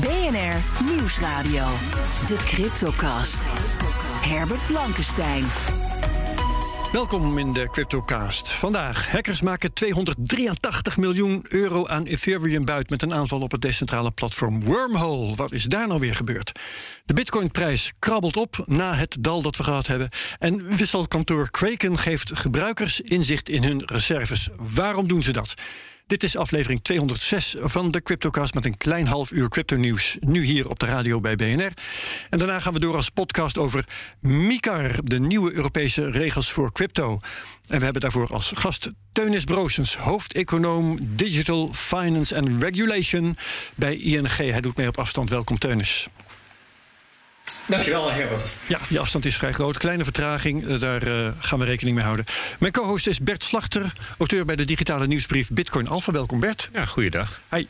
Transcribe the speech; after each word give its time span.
BNR 0.00 0.84
Nieuwsradio. 0.84 1.66
De 2.26 2.36
Cryptocast. 2.36 3.38
Herbert 4.20 4.66
Blankenstein. 4.66 5.44
Welkom 6.92 7.38
in 7.38 7.52
de 7.52 7.70
CryptoCast. 7.70 8.52
Vandaag, 8.52 9.10
hackers 9.10 9.42
maken 9.42 9.72
283 9.72 10.96
miljoen 10.96 11.44
euro 11.48 11.86
aan 11.86 12.04
Ethereum 12.04 12.64
buit... 12.64 12.90
met 12.90 13.02
een 13.02 13.14
aanval 13.14 13.40
op 13.40 13.50
het 13.50 13.60
decentrale 13.60 14.10
platform 14.10 14.64
Wormhole. 14.64 15.34
Wat 15.34 15.52
is 15.52 15.64
daar 15.64 15.86
nou 15.86 16.00
weer 16.00 16.14
gebeurd? 16.14 16.60
De 17.04 17.14
bitcoinprijs 17.14 17.92
krabbelt 17.98 18.36
op 18.36 18.62
na 18.66 18.94
het 18.94 19.16
dal 19.20 19.42
dat 19.42 19.56
we 19.56 19.62
gehad 19.62 19.86
hebben... 19.86 20.08
en 20.38 20.76
wisselkantoor 20.76 21.50
Kraken 21.50 21.98
geeft 21.98 22.38
gebruikers 22.38 23.00
inzicht 23.00 23.48
in 23.48 23.62
hun 23.62 23.82
reserves. 23.86 24.48
Waarom 24.56 25.08
doen 25.08 25.22
ze 25.22 25.32
dat? 25.32 25.54
Dit 26.06 26.22
is 26.22 26.36
aflevering 26.36 26.82
206 26.82 27.54
van 27.58 27.90
de 27.90 28.02
CryptoCast 28.02 28.54
met 28.54 28.64
een 28.64 28.76
klein 28.76 29.06
half 29.06 29.30
uur 29.30 29.48
crypto-nieuws. 29.48 30.16
Nu 30.20 30.44
hier 30.44 30.68
op 30.68 30.78
de 30.78 30.86
radio 30.86 31.20
bij 31.20 31.36
BNR. 31.36 31.72
En 32.30 32.38
daarna 32.38 32.60
gaan 32.60 32.72
we 32.72 32.80
door 32.80 32.96
als 32.96 33.10
podcast 33.10 33.58
over 33.58 33.84
MICAR, 34.20 34.98
de 35.04 35.18
nieuwe 35.18 35.52
Europese 35.52 36.10
regels 36.10 36.52
voor 36.52 36.72
crypto. 36.72 37.18
En 37.66 37.78
we 37.78 37.84
hebben 37.84 38.02
daarvoor 38.02 38.28
als 38.32 38.52
gast 38.54 38.90
Teunis 39.12 39.44
Broosens, 39.44 39.96
hoofdeconoom 39.96 40.98
Digital 41.00 41.68
Finance 41.72 42.36
and 42.36 42.62
Regulation 42.62 43.36
bij 43.74 43.96
ING. 43.96 44.36
Hij 44.36 44.60
doet 44.60 44.76
mee 44.76 44.88
op 44.88 44.98
afstand. 44.98 45.30
Welkom, 45.30 45.58
Teunis. 45.58 46.08
Dankjewel, 47.68 48.12
Herbert. 48.12 48.54
Ja, 48.66 48.78
die 48.88 49.00
afstand 49.00 49.24
is 49.24 49.36
vrij 49.36 49.52
groot. 49.52 49.78
Kleine 49.78 50.04
vertraging, 50.04 50.68
eh, 50.68 50.80
daar 50.80 51.06
uh, 51.06 51.28
gaan 51.38 51.58
we 51.58 51.64
rekening 51.64 51.96
mee 51.96 52.04
houden. 52.04 52.24
Mijn 52.58 52.72
co-host 52.72 53.06
is 53.06 53.20
Bert 53.20 53.42
Slachter, 53.42 53.92
auteur 54.18 54.44
bij 54.44 54.56
de 54.56 54.64
digitale 54.64 55.06
nieuwsbrief 55.06 55.50
Bitcoin 55.50 55.88
Alpha. 55.88 56.12
Welkom 56.12 56.40
Bert. 56.40 56.70
Ja, 56.72 56.84
goeiedag. 56.84 57.40
Hi. 57.50 57.66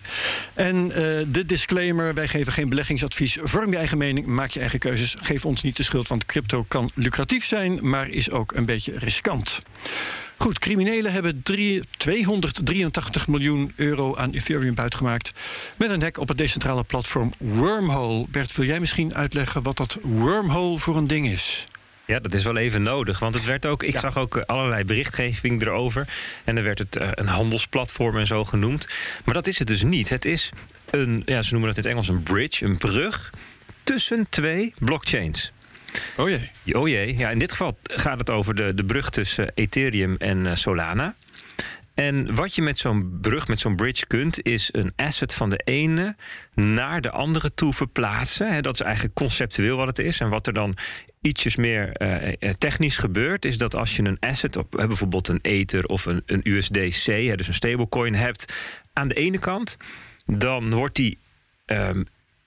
En 0.54 0.86
uh, 0.86 0.94
de 1.26 1.42
disclaimer, 1.46 2.14
wij 2.14 2.28
geven 2.28 2.52
geen 2.52 2.68
beleggingsadvies. 2.68 3.38
Vorm 3.42 3.70
je 3.70 3.76
eigen 3.76 3.98
mening, 3.98 4.26
maak 4.26 4.50
je 4.50 4.60
eigen 4.60 4.78
keuzes. 4.78 5.14
Geef 5.22 5.44
ons 5.44 5.62
niet 5.62 5.76
de 5.76 5.82
schuld, 5.82 6.08
want 6.08 6.26
crypto 6.26 6.64
kan 6.68 6.90
lucratief 6.94 7.44
zijn... 7.44 7.78
maar 7.82 8.08
is 8.08 8.30
ook 8.30 8.52
een 8.52 8.64
beetje 8.64 8.98
riskant. 8.98 9.62
Goed, 10.36 10.58
criminelen 10.58 11.12
hebben 11.12 11.42
3, 11.42 11.82
283 11.96 13.26
miljoen 13.28 13.72
euro 13.76 14.16
aan 14.16 14.32
Ethereum 14.32 14.74
buitgemaakt. 14.74 15.32
Met 15.76 15.90
een 15.90 16.02
hack 16.02 16.18
op 16.18 16.28
het 16.28 16.38
decentrale 16.38 16.82
platform 16.82 17.32
Wormhole. 17.38 18.26
Bert, 18.28 18.56
wil 18.56 18.66
jij 18.66 18.80
misschien 18.80 19.14
uitleggen 19.14 19.62
wat 19.62 19.76
dat 19.76 19.98
Wormhole 20.02 20.78
voor 20.78 20.96
een 20.96 21.06
ding 21.06 21.28
is? 21.28 21.64
Ja, 22.04 22.18
dat 22.18 22.34
is 22.34 22.44
wel 22.44 22.56
even 22.56 22.82
nodig. 22.82 23.18
Want 23.18 23.34
het 23.34 23.44
werd 23.44 23.66
ook, 23.66 23.82
ik 23.82 23.92
ja. 23.92 24.00
zag 24.00 24.18
ook 24.18 24.36
allerlei 24.36 24.84
berichtgeving 24.84 25.62
erover. 25.62 26.08
En 26.44 26.56
er 26.56 26.62
werd 26.62 26.78
het 26.78 26.96
uh, 26.96 27.08
een 27.12 27.26
handelsplatform 27.26 28.16
en 28.16 28.26
zo 28.26 28.44
genoemd. 28.44 28.88
Maar 29.24 29.34
dat 29.34 29.46
is 29.46 29.58
het 29.58 29.68
dus 29.68 29.82
niet. 29.82 30.08
Het 30.08 30.24
is 30.24 30.50
een, 30.90 31.22
ja, 31.24 31.42
ze 31.42 31.52
noemen 31.52 31.74
dat 31.74 31.84
in 31.84 31.90
het 31.90 31.92
Engels 31.92 32.08
een 32.08 32.22
bridge, 32.22 32.64
een 32.64 32.78
brug 32.78 33.30
tussen 33.84 34.26
twee 34.28 34.74
blockchains. 34.78 35.52
Oh 36.16 36.28
jee. 36.28 36.50
Oh 36.72 36.88
jee. 36.88 37.16
Ja, 37.16 37.30
in 37.30 37.38
dit 37.38 37.50
geval 37.50 37.78
gaat 37.82 38.18
het 38.18 38.30
over 38.30 38.54
de, 38.54 38.74
de 38.74 38.84
brug 38.84 39.10
tussen 39.10 39.50
Ethereum 39.54 40.16
en 40.18 40.44
uh, 40.44 40.54
Solana. 40.54 41.14
En 41.94 42.34
wat 42.34 42.54
je 42.54 42.62
met 42.62 42.78
zo'n 42.78 43.18
brug, 43.20 43.48
met 43.48 43.58
zo'n 43.58 43.76
bridge 43.76 44.06
kunt, 44.06 44.46
is 44.46 44.68
een 44.72 44.92
asset 44.96 45.34
van 45.34 45.50
de 45.50 45.60
ene 45.64 46.16
naar 46.54 47.00
de 47.00 47.10
andere 47.10 47.54
toe 47.54 47.72
verplaatsen. 47.74 48.62
Dat 48.62 48.74
is 48.74 48.80
eigenlijk 48.80 49.14
conceptueel 49.14 49.76
wat 49.76 49.86
het 49.86 49.98
is. 49.98 50.20
En 50.20 50.28
wat 50.28 50.46
er 50.46 50.52
dan 50.52 50.76
ietsjes 51.20 51.56
meer 51.56 52.00
uh, 52.02 52.50
technisch 52.58 52.96
gebeurt, 52.96 53.44
is 53.44 53.58
dat 53.58 53.74
als 53.74 53.96
je 53.96 54.02
een 54.02 54.18
asset, 54.20 54.56
op, 54.56 54.70
bijvoorbeeld 54.70 55.28
een 55.28 55.38
Ether 55.42 55.84
of 55.84 56.06
een, 56.06 56.22
een 56.26 56.40
USDC, 56.44 57.36
dus 57.36 57.48
een 57.48 57.54
stablecoin 57.54 58.14
hebt, 58.14 58.52
aan 58.92 59.08
de 59.08 59.14
ene 59.14 59.38
kant, 59.38 59.76
dan 60.24 60.74
wordt 60.74 60.94
die 60.94 61.18
um, 61.66 62.06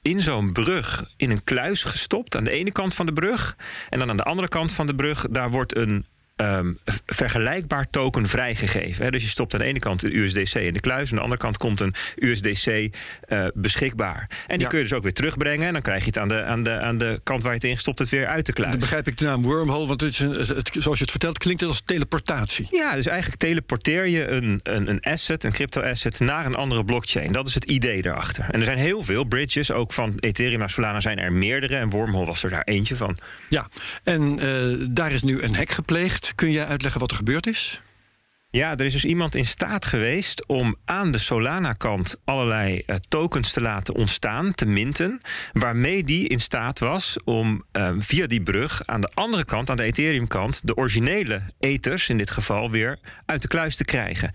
in 0.09 0.19
zo'n 0.19 0.51
brug 0.51 1.11
in 1.17 1.31
een 1.31 1.43
kluis 1.43 1.83
gestopt 1.83 2.35
aan 2.35 2.43
de 2.43 2.51
ene 2.51 2.71
kant 2.71 2.93
van 2.93 3.05
de 3.05 3.13
brug. 3.13 3.55
En 3.89 3.99
dan 3.99 4.09
aan 4.09 4.17
de 4.17 4.23
andere 4.23 4.47
kant 4.47 4.71
van 4.71 4.87
de 4.87 4.95
brug, 4.95 5.27
daar 5.29 5.49
wordt 5.49 5.75
een 5.75 6.05
um, 6.41 6.79
vergelijkbaar 7.05 7.87
token 7.89 8.27
vrijgegeven. 8.27 9.05
Hè. 9.05 9.11
Dus 9.11 9.23
je 9.23 9.29
stopt 9.29 9.53
aan 9.53 9.59
de 9.59 9.65
ene 9.65 9.79
kant 9.79 10.03
een 10.03 10.15
USDC 10.15 10.53
in 10.53 10.73
de 10.73 10.79
kluis, 10.79 11.09
aan 11.09 11.15
de 11.15 11.23
andere 11.23 11.41
kant 11.41 11.57
komt 11.57 11.79
een 11.79 11.93
USDC 12.15 12.67
uh, 12.67 13.45
beschikbaar. 13.53 14.29
En 14.47 14.57
die 14.57 14.59
ja. 14.59 14.67
kun 14.67 14.77
je 14.77 14.83
dus 14.83 14.93
ook 14.93 15.03
weer 15.03 15.13
terugbrengen. 15.13 15.67
En 15.67 15.73
dan 15.73 15.81
krijg 15.81 15.99
je 15.99 16.05
het 16.05 16.17
aan 16.17 16.27
de, 16.27 16.43
aan 16.43 16.63
de, 16.63 16.79
aan 16.79 16.97
de 16.97 17.19
kant 17.23 17.41
waar 17.41 17.51
je 17.51 17.57
het 17.57 17.67
in 17.67 17.75
gestopt 17.75 17.99
het 17.99 18.09
weer 18.09 18.27
uit 18.27 18.45
de 18.45 18.53
kluis. 18.53 18.71
Dan 18.71 18.79
begrijp 18.79 19.07
ik 19.07 19.17
de 19.17 19.25
naam 19.25 19.41
wormhole, 19.41 19.87
want 19.87 20.01
het 20.01 20.11
is 20.11 20.19
een, 20.19 20.31
het, 20.31 20.69
zoals 20.73 20.97
je 20.97 21.03
het 21.03 21.11
vertelt, 21.11 21.37
klinkt 21.37 21.61
het 21.61 21.69
als 21.69 21.81
teleportatie. 21.85 22.67
Ja, 22.69 22.95
dus 22.95 23.07
eigenlijk 23.07 23.41
teleporteer 23.41 24.07
je 24.07 24.27
een, 24.27 24.59
een, 24.63 24.89
een 24.89 25.01
asset, 25.01 25.43
een 25.43 25.51
crypto-asset, 25.51 26.19
naar 26.19 26.45
een 26.45 26.55
andere 26.55 26.83
blockchain. 26.83 27.31
Dat 27.31 27.47
is 27.47 27.53
het 27.53 27.63
idee 27.63 28.05
erachter. 28.05 28.45
En 28.51 28.59
er 28.59 28.65
zijn 28.65 28.77
heel 28.77 29.03
veel 29.03 29.23
bridges, 29.23 29.71
ook 29.71 29.93
van 29.93 30.13
Ethereum 30.19 30.59
naar 30.59 30.69
Solana 30.69 31.01
zijn 31.01 31.19
er 31.19 31.33
meerdere. 31.33 31.75
En 31.75 31.89
Wormhole 31.89 32.25
was 32.25 32.43
er 32.43 32.49
daar 32.49 32.63
eentje 32.63 32.95
van. 32.95 33.17
Ja, 33.49 33.67
en 34.03 34.39
uh, 34.43 34.87
daar 34.89 35.11
is 35.11 35.23
nu 35.23 35.41
een 35.41 35.55
hack 35.55 35.69
gepleegd. 35.69 36.28
Kun 36.35 36.51
jij 36.51 36.65
uitleggen 36.65 36.99
wat 36.99 37.11
er 37.11 37.17
gebeurd 37.17 37.47
is? 37.47 37.81
Ja, 38.51 38.77
er 38.77 38.85
is 38.85 38.93
dus 38.93 39.05
iemand 39.05 39.35
in 39.35 39.47
staat 39.47 39.85
geweest 39.85 40.45
om 40.47 40.75
aan 40.85 41.11
de 41.11 41.17
Solana-kant 41.17 42.15
allerlei 42.25 42.83
uh, 42.85 42.95
tokens 43.09 43.51
te 43.51 43.61
laten 43.61 43.95
ontstaan, 43.95 44.55
te 44.55 44.65
minten. 44.65 45.21
Waarmee 45.53 46.03
die 46.03 46.27
in 46.27 46.39
staat 46.39 46.79
was 46.79 47.17
om 47.23 47.63
uh, 47.73 47.89
via 47.97 48.27
die 48.27 48.41
brug 48.41 48.81
aan 48.85 49.01
de 49.01 49.09
andere 49.13 49.45
kant, 49.45 49.69
aan 49.69 49.77
de 49.77 49.83
Ethereum-kant, 49.83 50.67
de 50.67 50.75
originele 50.75 51.41
ethers 51.59 52.09
in 52.09 52.17
dit 52.17 52.31
geval 52.31 52.71
weer 52.71 52.99
uit 53.25 53.41
de 53.41 53.47
kluis 53.47 53.75
te 53.75 53.85
krijgen. 53.85 54.31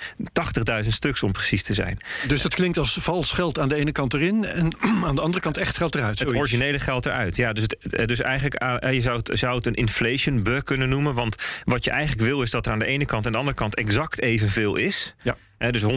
80.000 0.82 0.88
stuks 0.88 1.22
om 1.22 1.32
precies 1.32 1.62
te 1.62 1.75
zijn. 1.75 1.98
Dus 2.26 2.42
dat 2.42 2.54
klinkt 2.54 2.78
als 2.78 2.98
vals 3.00 3.32
geld 3.32 3.58
aan 3.58 3.69
de 3.69 3.75
ene 3.75 3.92
kant 3.92 4.14
erin 4.14 4.44
en 4.44 4.72
aan 5.04 5.14
de 5.14 5.20
andere 5.20 5.42
kant 5.42 5.56
echt 5.56 5.76
geld 5.76 5.94
eruit. 5.94 6.19
Het 6.19 6.34
originele 6.34 6.78
geld 6.78 7.06
eruit. 7.06 7.36
Ja, 7.36 7.52
dus, 7.52 7.62
het, 7.62 8.08
dus 8.08 8.20
eigenlijk 8.20 8.62
uh, 8.62 8.92
je 8.92 9.00
zou 9.00 9.16
het, 9.16 9.31
zou 9.38 9.56
het 9.56 9.66
een 9.66 9.75
inflation 9.75 10.42
bug 10.42 10.62
kunnen 10.62 10.88
noemen. 10.88 11.14
Want 11.14 11.36
wat 11.64 11.84
je 11.84 11.91
eigenlijk 11.91 12.28
wil 12.28 12.42
is 12.42 12.50
dat 12.50 12.66
er 12.66 12.72
aan 12.72 12.78
de 12.78 12.86
ene 12.86 13.06
kant 13.06 13.26
en 13.26 13.32
de 13.32 13.38
andere 13.38 13.56
kant 13.56 13.75
exact 13.75 14.02
evenveel 14.12 14.76
is. 14.76 15.15
Ja. 15.22 15.37
He, 15.59 15.72
dus 15.72 15.82
100.000 15.82 15.88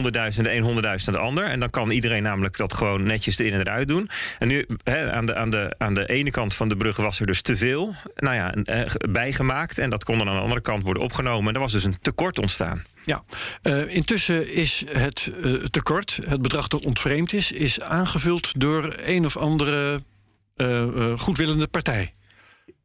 de 0.42 0.54
een, 0.54 0.98
100.000 0.98 1.04
de 1.04 1.18
ander. 1.18 1.44
En 1.44 1.60
dan 1.60 1.70
kan 1.70 1.90
iedereen 1.90 2.22
namelijk 2.22 2.56
dat 2.56 2.74
gewoon 2.74 3.02
netjes 3.02 3.38
erin 3.38 3.52
en 3.52 3.60
eruit 3.60 3.88
doen. 3.88 4.10
En 4.38 4.48
nu, 4.48 4.66
he, 4.82 5.12
aan, 5.12 5.26
de, 5.26 5.34
aan, 5.34 5.50
de, 5.50 5.74
aan 5.78 5.94
de 5.94 6.08
ene 6.08 6.30
kant 6.30 6.54
van 6.54 6.68
de 6.68 6.76
brug 6.76 6.96
was 6.96 7.20
er 7.20 7.26
dus 7.26 7.42
te 7.42 7.56
veel 7.56 7.94
nou 8.16 8.34
ja, 8.34 8.54
bijgemaakt. 9.10 9.78
En 9.78 9.90
dat 9.90 10.04
kon 10.04 10.18
dan 10.18 10.28
aan 10.28 10.34
de 10.34 10.42
andere 10.42 10.60
kant 10.60 10.82
worden 10.82 11.02
opgenomen. 11.02 11.48
En 11.48 11.54
er 11.54 11.60
was 11.60 11.72
dus 11.72 11.84
een 11.84 12.00
tekort 12.00 12.38
ontstaan. 12.38 12.82
Ja, 13.04 13.24
uh, 13.62 13.94
intussen 13.94 14.54
is 14.54 14.84
het 14.92 15.30
uh, 15.44 15.64
tekort, 15.64 16.18
het 16.26 16.42
bedrag 16.42 16.68
dat 16.68 16.84
ontvreemd 16.84 17.32
is, 17.32 17.52
is 17.52 17.80
aangevuld 17.80 18.60
door 18.60 18.94
een 18.96 19.24
of 19.24 19.36
andere 19.36 20.00
uh, 20.56 21.18
goedwillende 21.18 21.66
partij. 21.66 22.12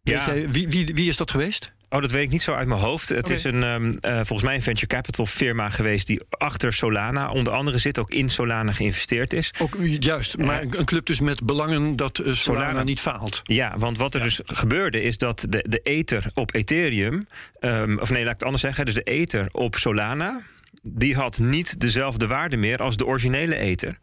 Ja. 0.03 0.25
Jij, 0.25 0.49
wie, 0.49 0.67
wie, 0.67 0.85
wie 0.93 1.09
is 1.09 1.17
dat 1.17 1.31
geweest? 1.31 1.73
Oh, 1.93 2.01
dat 2.01 2.11
weet 2.11 2.23
ik 2.23 2.29
niet 2.29 2.41
zo 2.41 2.53
uit 2.53 2.67
mijn 2.67 2.79
hoofd. 2.79 3.09
Het 3.09 3.17
Okay. 3.17 3.35
is 3.35 3.43
een, 3.43 3.63
um, 3.63 3.85
uh, 3.85 4.15
volgens 4.15 4.41
mij 4.41 4.55
een 4.55 4.61
venture 4.61 4.87
capital 4.87 5.25
firma 5.25 5.69
geweest 5.69 6.07
die 6.07 6.21
achter 6.29 6.73
Solana 6.73 7.29
onder 7.31 7.53
andere 7.53 7.77
zit, 7.77 7.99
ook 7.99 8.11
in 8.11 8.29
Solana 8.29 8.71
geïnvesteerd 8.71 9.33
is. 9.33 9.53
Ook 9.59 9.75
juist, 9.99 10.37
maar 10.37 10.61
een 10.61 10.85
club 10.85 11.05
dus 11.05 11.19
met 11.19 11.43
belangen 11.43 11.95
dat 11.95 12.19
uh, 12.19 12.33
Solana, 12.33 12.35
Solana, 12.65 12.83
niet 12.83 12.99
faalt. 12.99 13.41
Ja, 13.43 13.73
want 13.77 13.97
wat 13.97 14.13
er 14.13 14.19
ja. 14.19 14.25
dus 14.25 14.41
gebeurde 14.45 15.01
is 15.01 15.17
dat 15.17 15.45
de, 15.49 15.65
de 15.69 15.79
ether 15.79 16.29
op 16.33 16.53
Ethereum, 16.53 17.27
um, 17.59 17.99
of 17.99 18.09
nee, 18.09 18.23
laat 18.23 18.33
ik 18.33 18.39
het 18.39 18.43
anders 18.43 18.61
zeggen, 18.61 18.85
dus 18.85 18.93
de 18.93 19.03
ether 19.03 19.49
op 19.51 19.75
Solana, 19.75 20.41
die 20.81 21.15
had 21.15 21.39
niet 21.39 21.79
dezelfde 21.79 22.27
waarde 22.27 22.57
meer 22.57 22.77
als 22.77 22.97
de 22.97 23.05
originele 23.05 23.55
ether. 23.55 23.97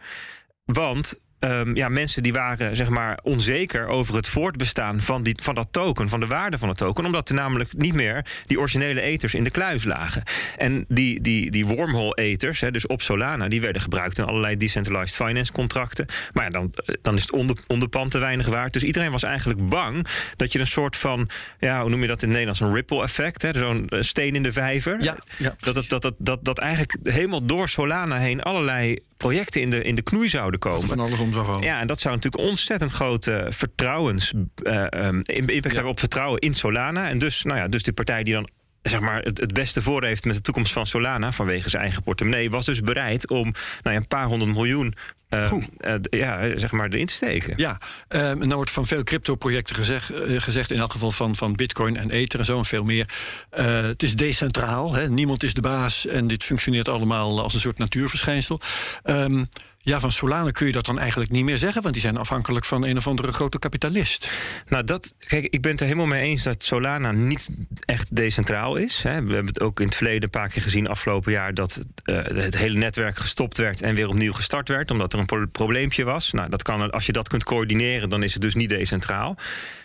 Want 0.65 1.19
Um, 1.45 1.77
ja, 1.77 1.89
mensen 1.89 2.23
die 2.23 2.33
waren 2.33 2.77
zeg 2.77 2.89
maar 2.89 3.19
onzeker 3.23 3.87
over 3.87 4.15
het 4.15 4.29
voortbestaan 4.29 5.01
van, 5.01 5.23
die, 5.23 5.39
van 5.43 5.55
dat 5.55 5.69
token, 5.71 6.09
van 6.09 6.21
de 6.21 6.27
waarde 6.27 6.59
van 6.59 6.69
het 6.69 6.79
token, 6.79 7.05
omdat 7.05 7.29
er 7.29 7.35
namelijk 7.35 7.73
niet 7.77 7.95
meer 7.95 8.25
die 8.47 8.59
originele 8.59 9.01
ethers 9.01 9.35
in 9.35 9.45
de 9.45 9.51
kluis 9.51 9.85
lagen. 9.85 10.23
En 10.57 10.85
die, 10.89 11.21
die, 11.21 11.51
die 11.51 11.67
wormhole 11.67 12.15
ethers, 12.15 12.61
hè, 12.61 12.71
dus 12.71 12.87
op 12.87 13.03
Solana, 13.03 13.49
die 13.49 13.61
werden 13.61 13.83
gebruikt 13.83 14.19
in 14.19 14.25
allerlei 14.25 14.57
decentralized 14.57 15.27
finance 15.27 15.53
contracten. 15.53 16.07
Maar 16.33 16.45
ja, 16.45 16.51
dan, 16.51 16.75
dan 17.03 17.15
is 17.15 17.23
het 17.23 17.33
onder, 17.33 17.57
onderpand 17.67 18.11
te 18.11 18.19
weinig 18.19 18.47
waard. 18.47 18.73
Dus 18.73 18.83
iedereen 18.83 19.11
was 19.11 19.23
eigenlijk 19.23 19.69
bang 19.69 20.07
dat 20.37 20.53
je 20.53 20.59
een 20.59 20.67
soort 20.67 20.97
van, 20.97 21.29
ja, 21.59 21.81
hoe 21.81 21.91
noem 21.91 22.01
je 22.01 22.07
dat 22.07 22.23
in 22.23 22.29
het 22.29 22.39
Nederlands, 22.39 22.61
een 22.61 22.75
ripple 22.75 23.03
effect, 23.03 23.47
zo'n 23.57 23.87
steen 24.01 24.35
in 24.35 24.43
de 24.43 24.53
vijver. 24.53 25.03
Ja, 25.03 25.17
ja, 25.37 25.55
dat, 25.59 25.75
dat, 25.75 25.89
dat, 25.89 26.03
dat, 26.03 26.15
dat, 26.19 26.45
dat 26.45 26.59
eigenlijk 26.59 26.97
helemaal 27.03 27.45
door 27.45 27.69
Solana 27.69 28.19
heen 28.19 28.43
allerlei 28.43 28.99
projecten 29.21 29.61
in 29.61 29.71
de, 29.71 29.83
in 29.83 29.95
de 29.95 30.03
knoei 30.03 30.29
zouden 30.29 30.61
komen. 30.61 30.89
Van 30.89 31.01
alles 31.01 31.19
om 31.19 31.33
zou. 31.33 31.63
Ja, 31.63 31.81
en 31.81 31.87
dat 31.87 32.01
zou 32.01 32.15
natuurlijk 32.15 32.43
ontzettend 32.43 32.91
grote 32.91 33.47
vertrouwens, 33.49 34.33
uh, 34.63 34.85
um, 34.91 35.23
impact 35.25 35.75
hebben 35.75 35.93
op 35.93 35.99
vertrouwen 35.99 36.41
in 36.41 36.55
Solana. 36.55 37.09
En 37.09 37.19
dus, 37.19 37.43
nou 37.43 37.59
ja, 37.59 37.69
dus 37.69 37.83
de 37.83 37.93
partij 37.93 38.23
die 38.23 38.35
dan 38.35 38.49
zeg 38.83 39.01
maar, 39.01 39.23
het, 39.23 39.39
het 39.39 39.53
beste 39.53 39.83
voor 39.83 40.05
heeft 40.05 40.25
met 40.25 40.35
de 40.35 40.41
toekomst 40.41 40.73
van 40.73 40.87
Solana 40.87 41.33
vanwege 41.33 41.71
zijn 41.71 41.83
eigen 41.83 42.03
portemonnee, 42.03 42.51
was 42.51 42.65
dus 42.65 42.81
bereid 42.81 43.29
om 43.29 43.43
nou 43.83 43.95
ja, 43.95 44.01
een 44.01 44.07
paar 44.07 44.27
honderd 44.27 44.53
miljoen 44.53 44.95
uh, 45.31 45.53
uh, 45.81 45.95
ja, 46.11 46.59
zeg 46.59 46.73
maar 46.73 46.89
erin 46.89 47.07
te 47.07 47.13
steken. 47.13 47.55
Ja, 47.57 47.79
uh, 48.09 48.21
nou 48.21 48.55
wordt 48.55 48.71
van 48.71 48.87
veel 48.87 49.03
crypto-projecten 49.03 49.77
gezegd, 49.77 50.13
gezegd, 50.27 50.71
in 50.71 50.79
elk 50.79 50.93
geval 50.93 51.11
van, 51.11 51.37
van 51.37 51.55
Bitcoin 51.55 51.97
en 51.97 52.11
Ether 52.11 52.39
en 52.39 52.45
zo 52.45 52.59
en 52.59 52.65
veel 52.65 52.85
meer. 52.85 53.09
het 53.51 54.03
is 54.03 54.15
decentraal, 54.17 54.95
hè? 54.95 55.09
niemand 55.09 55.43
is 55.43 55.55
de 55.55 55.61
baas 55.61 56.07
en 56.07 56.27
dit 56.27 56.45
functioneert 56.45 56.89
allemaal 56.89 57.43
als 57.43 57.55
een 57.55 57.61
soort 57.61 57.79
natuurverschijnsel. 57.79 58.61
Um, 59.05 59.49
ja, 59.83 60.01
van 60.01 60.13
Solana 60.13 60.51
kun 60.51 60.67
je 60.67 60.73
dat 60.73 60.85
dan 60.85 60.99
eigenlijk 60.99 61.31
niet 61.31 61.45
meer 61.45 61.59
zeggen, 61.59 61.83
want 61.83 61.95
die 61.95 62.03
zijn 62.03 62.17
afhankelijk 62.17 62.65
van 62.65 62.85
een 62.85 62.97
of 62.97 63.07
andere 63.07 63.33
grote 63.33 63.59
kapitalist. 63.59 64.31
Nou, 64.67 64.85
dat, 64.85 65.15
kijk, 65.19 65.45
ik 65.45 65.63
ben 65.63 65.71
het 65.71 65.81
er 65.81 65.87
helemaal 65.87 66.07
mee 66.07 66.23
eens 66.23 66.43
dat 66.43 66.63
Solana 66.63 67.13
niet 67.13 67.49
echt 67.85 68.17
decentraal 68.17 68.77
is. 68.77 69.03
Hè. 69.03 69.23
We 69.23 69.35
hebben 69.35 69.53
het 69.53 69.61
ook 69.61 69.81
in 69.81 69.87
het 69.87 69.95
verleden 69.95 70.23
een 70.23 70.31
paar 70.31 70.49
keer 70.49 70.63
gezien, 70.63 70.89
afgelopen 70.89 71.33
jaar, 71.33 71.55
dat 71.55 71.81
uh, 72.05 72.25
het 72.25 72.57
hele 72.57 72.79
netwerk 72.79 73.17
gestopt 73.17 73.57
werd 73.57 73.83
en 73.83 73.95
weer 73.95 74.09
opnieuw 74.09 74.33
gestart 74.33 74.69
werd, 74.69 74.91
omdat 74.91 75.13
er 75.13 75.19
een 75.19 75.27
pro 75.27 75.47
probleempje 75.47 76.05
was. 76.05 76.33
Nou, 76.33 76.51
dat 76.51 76.63
kan, 76.63 76.91
als 76.91 77.07
je 77.07 77.13
dat 77.13 77.29
kunt 77.29 77.45
coördineren, 77.45 78.09
dan 78.09 78.23
is 78.23 78.33
het 78.33 78.43
dus 78.43 78.55
niet 78.55 78.69
decentraal. 78.69 79.37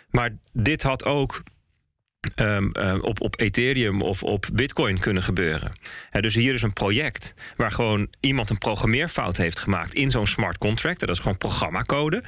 Maar 0.10 0.30
dit 0.52 0.84
had 0.84 1.06
ook 1.06 1.44
Um, 2.36 2.72
um, 2.78 3.02
op, 3.02 3.22
op 3.22 3.40
Ethereum 3.40 4.02
of 4.02 4.24
op 4.24 4.48
Bitcoin 4.54 5.00
kunnen 5.00 5.24
gebeuren. 5.24 5.72
dus 6.12 6.36
hier 6.36 6.54
is 6.54 6.62
een 6.62 6.74
project 6.74 7.34
waar 7.56 7.72
gewoon 7.72 8.08
iemand 8.20 8.50
een 8.50 8.58
programmeerfout 8.58 9.38
heeft 9.38 9.60
gemaakt 9.60 9.94
in 9.94 10.12
zo'n 10.12 10.28
smart 10.28 10.58
contract. 10.58 11.00
Dat 11.00 11.10
is 11.10 11.20
gewoon 11.20 11.38
programmacode. 11.38 12.24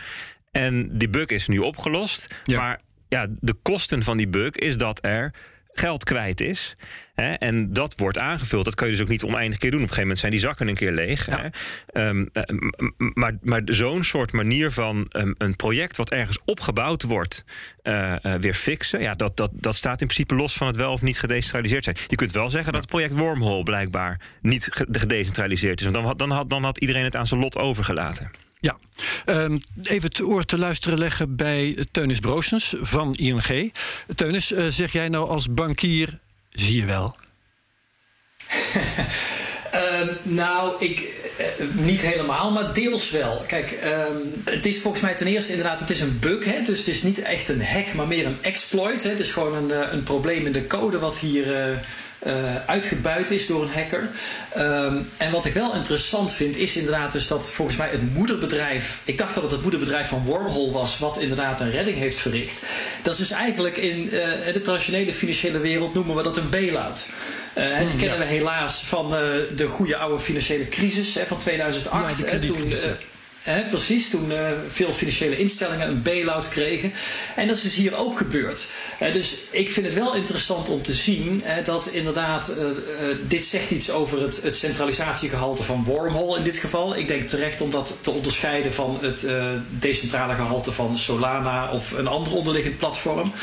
En 0.52 0.98
die 0.98 1.10
bug 1.10 1.28
is 1.28 1.48
nu 1.48 1.60
opgelost. 1.60 2.28
Ja. 2.46 2.60
Maar 2.60 2.80
ja, 3.10 3.28
de 3.40 3.54
kosten 3.62 4.04
van 4.04 4.18
die 4.18 4.28
bug 4.28 4.52
is 4.52 4.78
dat 4.78 5.00
er 5.06 5.34
geld 5.80 6.04
kwijt 6.04 6.42
is. 6.42 6.76
Hè, 7.14 7.34
en 7.34 7.74
dat 7.74 7.94
wordt 7.98 8.18
aangevuld. 8.18 8.66
Dat 8.66 8.76
kun 8.76 8.86
je 8.86 8.92
dus 8.92 9.02
ook 9.02 9.08
niet 9.08 9.24
oneindig 9.24 9.58
keer 9.58 9.72
doen. 9.72 9.84
Op 9.84 9.88
een 9.88 9.94
gegeven 9.94 10.02
moment 10.02 10.20
zijn 10.20 10.32
die 10.32 10.42
zakken 10.42 10.68
een 10.68 10.76
keer 10.76 10.92
leeg. 10.92 11.26
Hè. 11.26 11.48
Um, 12.08 12.30
maar 13.14 13.38
maar 13.42 13.62
zo'n 13.66 14.04
soort 14.04 14.32
manier 14.32 14.72
van 14.72 15.08
um, 15.12 15.36
een 15.38 15.56
project 15.56 15.98
wat 15.98 16.12
ergens 16.12 16.40
opgebouwd 16.46 17.04
wordt, 17.04 17.44
uh, 17.84 18.16
uh, 18.24 18.34
weer 18.34 18.54
fixen. 18.54 19.02
Ja, 19.02 19.14
dat, 19.14 19.38
dat, 19.38 19.52
dat 19.54 19.76
staat 19.76 20.02
in 20.02 20.08
principe 20.08 20.36
los 20.36 20.54
van 20.54 20.68
het 20.68 20.76
wel 20.76 20.92
of 20.92 21.02
niet 21.02 21.20
gedecentraliseerd 21.20 21.84
zijn. 21.84 21.98
Je 22.08 22.16
kunt 22.16 22.32
wel 22.32 22.50
zeggen 22.50 22.72
dat 22.72 22.82
het 22.82 22.90
project 22.90 23.14
Wormhole 23.14 23.64
blijkbaar 23.64 24.22
niet 24.42 24.68
gedecentraliseerd 24.92 25.80
is. 25.80 25.86
Want 25.86 25.96
dan 25.96 26.06
had, 26.06 26.20
dan 26.20 26.32
had, 26.32 26.50
dan 26.50 26.64
had 26.64 26.78
iedereen 26.78 27.04
het 27.04 27.16
aan 27.16 27.28
zijn 27.28 27.40
lot 27.40 27.58
overgelaten. 27.58 28.32
Ja, 28.60 28.78
um, 29.26 29.62
even 29.84 30.10
het 30.10 30.22
oor 30.22 30.46
te 30.46 30.58
luisteren 30.58 30.98
leggen 30.98 31.36
bij 31.36 31.86
Teunis 31.92 32.20
Broosens 32.20 32.76
van 32.80 33.16
ING. 33.16 33.74
Teunis, 34.16 34.52
uh, 34.52 34.68
zeg 34.68 34.92
jij 34.92 35.10
nou 35.10 35.30
als 35.30 35.54
bankier, 35.54 36.20
zie 36.50 36.82
je 36.82 36.88
wel? 36.88 37.16
Uh, 39.74 40.08
nou, 40.42 40.86
ik, 40.86 41.00
uh, 41.40 41.86
niet 41.86 42.02
helemaal, 42.02 42.52
maar 42.52 42.74
deels 42.74 43.10
wel. 43.10 43.44
Kijk, 43.48 43.72
um, 43.72 44.42
het 44.46 44.66
is 44.66 44.80
volgens 44.80 45.04
mij 45.04 45.16
ten 45.16 45.28
eerste 45.28 45.52
inderdaad, 45.52 45.80
het 45.80 45.90
is 45.90 46.00
een 46.00 46.20
bug. 46.20 46.46
Hè? 46.46 46.62
Dus 46.62 46.78
het 46.78 46.88
is 46.88 47.04
niet 47.04 47.22
echt 47.22 47.50
een 47.50 47.66
hack, 47.66 47.94
maar 47.94 48.08
meer 48.08 48.26
een 48.26 48.44
exploit. 48.44 49.04
Hè? 49.04 49.10
Het 49.10 49.20
is 49.20 49.32
gewoon 49.32 49.56
een, 49.56 49.70
uh, 49.70 49.92
een 49.92 50.04
probleem 50.04 50.46
in 50.46 50.52
de 50.52 50.68
code 50.68 51.00
wat 51.00 51.20
hier 51.20 51.46
uitgebuit 52.66 53.32
is 53.32 53.48
door 53.48 53.62
een 53.62 53.70
hacker. 53.70 54.10
Um, 54.58 55.10
en 55.18 55.32
wat 55.32 55.46
ik 55.46 55.54
wel 55.54 55.76
interessant 55.76 56.34
vind, 56.34 56.58
is 56.58 56.76
inderdaad 56.76 57.12
dus 57.12 57.28
dat 57.28 57.52
volgens 57.52 57.78
mij 57.78 57.90
het 57.90 58.14
moederbedrijf. 58.14 59.02
Ik 59.04 59.18
dacht 59.18 59.34
dat 59.34 59.44
het 59.44 59.52
het 59.52 59.62
moederbedrijf 59.62 60.08
van 60.08 60.24
Wormhole 60.24 60.72
was, 60.72 61.00
wat 61.00 61.20
inderdaad 61.20 61.60
een 61.60 61.72
redding 61.72 61.98
heeft 61.98 62.18
verricht. 62.18 62.64
Dat 63.04 63.14
is 63.14 63.20
dus 63.20 63.32
eigenlijk 63.32 63.78
in 63.78 64.04
uh, 64.04 64.12
de 64.54 64.62
traditionele 64.62 65.14
financiële 65.14 65.60
wereld 65.60 65.94
noemen 65.94 66.16
we 66.16 66.24
dat 66.24 66.38
een 66.38 66.50
bail-out. 66.50 67.10
Uh, 67.58 67.78
die 67.78 67.96
kennen 67.98 68.20
we 68.20 68.26
helaas 68.26 68.84
van 68.86 69.10
de 69.56 69.68
goede 69.68 69.98
oude 69.98 70.20
financiële 70.20 70.68
crisis 70.68 71.16
hè, 71.16 71.26
van 71.26 71.38
2008. 71.38 72.18
Ja, 72.18 72.40
toen, 72.40 72.74
Precies, 73.70 74.10
toen 74.10 74.32
uh, 74.32 74.50
veel 74.68 74.94
financiële 74.94 75.38
instellingen 75.38 75.88
een 75.88 76.02
bail-out 76.02 76.50
kregen. 76.50 76.94
En 77.36 77.48
dat 77.48 77.56
is 77.56 77.62
dus 77.62 77.76
hier 77.76 77.96
ook 77.96 78.18
gebeurd. 78.18 78.68
Dus 79.14 79.36
ik 79.52 79.72
vind 79.72 79.86
het 79.86 79.96
wel 79.96 80.16
interessant 80.16 80.70
om 80.70 80.82
te 80.82 80.94
zien 80.94 81.44
dat 81.64 81.88
inderdaad, 81.92 82.54
dit 83.28 83.46
zegt 83.46 83.72
iets 83.72 83.92
over 83.92 84.22
het, 84.22 84.42
het, 84.42 84.56
centralisatiegehalte 84.56 85.64
van 85.64 85.84
Wormhole 85.84 86.38
in 86.38 86.44
dit 86.44 86.58
geval. 86.58 86.98
Ik 86.98 87.08
denk 87.08 87.28
terecht 87.28 87.62
om 87.62 87.72
dat 87.72 87.98
te 88.02 88.12
onderscheiden 88.12 88.74
van 88.74 88.98
het 89.02 89.28
decentrale 89.70 90.34
gehalte 90.34 90.72
van 90.72 90.98
Solana 90.98 91.72
of 91.72 91.92
een 91.92 92.08
ander 92.08 92.34
onderliggend 92.34 92.78
platform. 92.78 93.34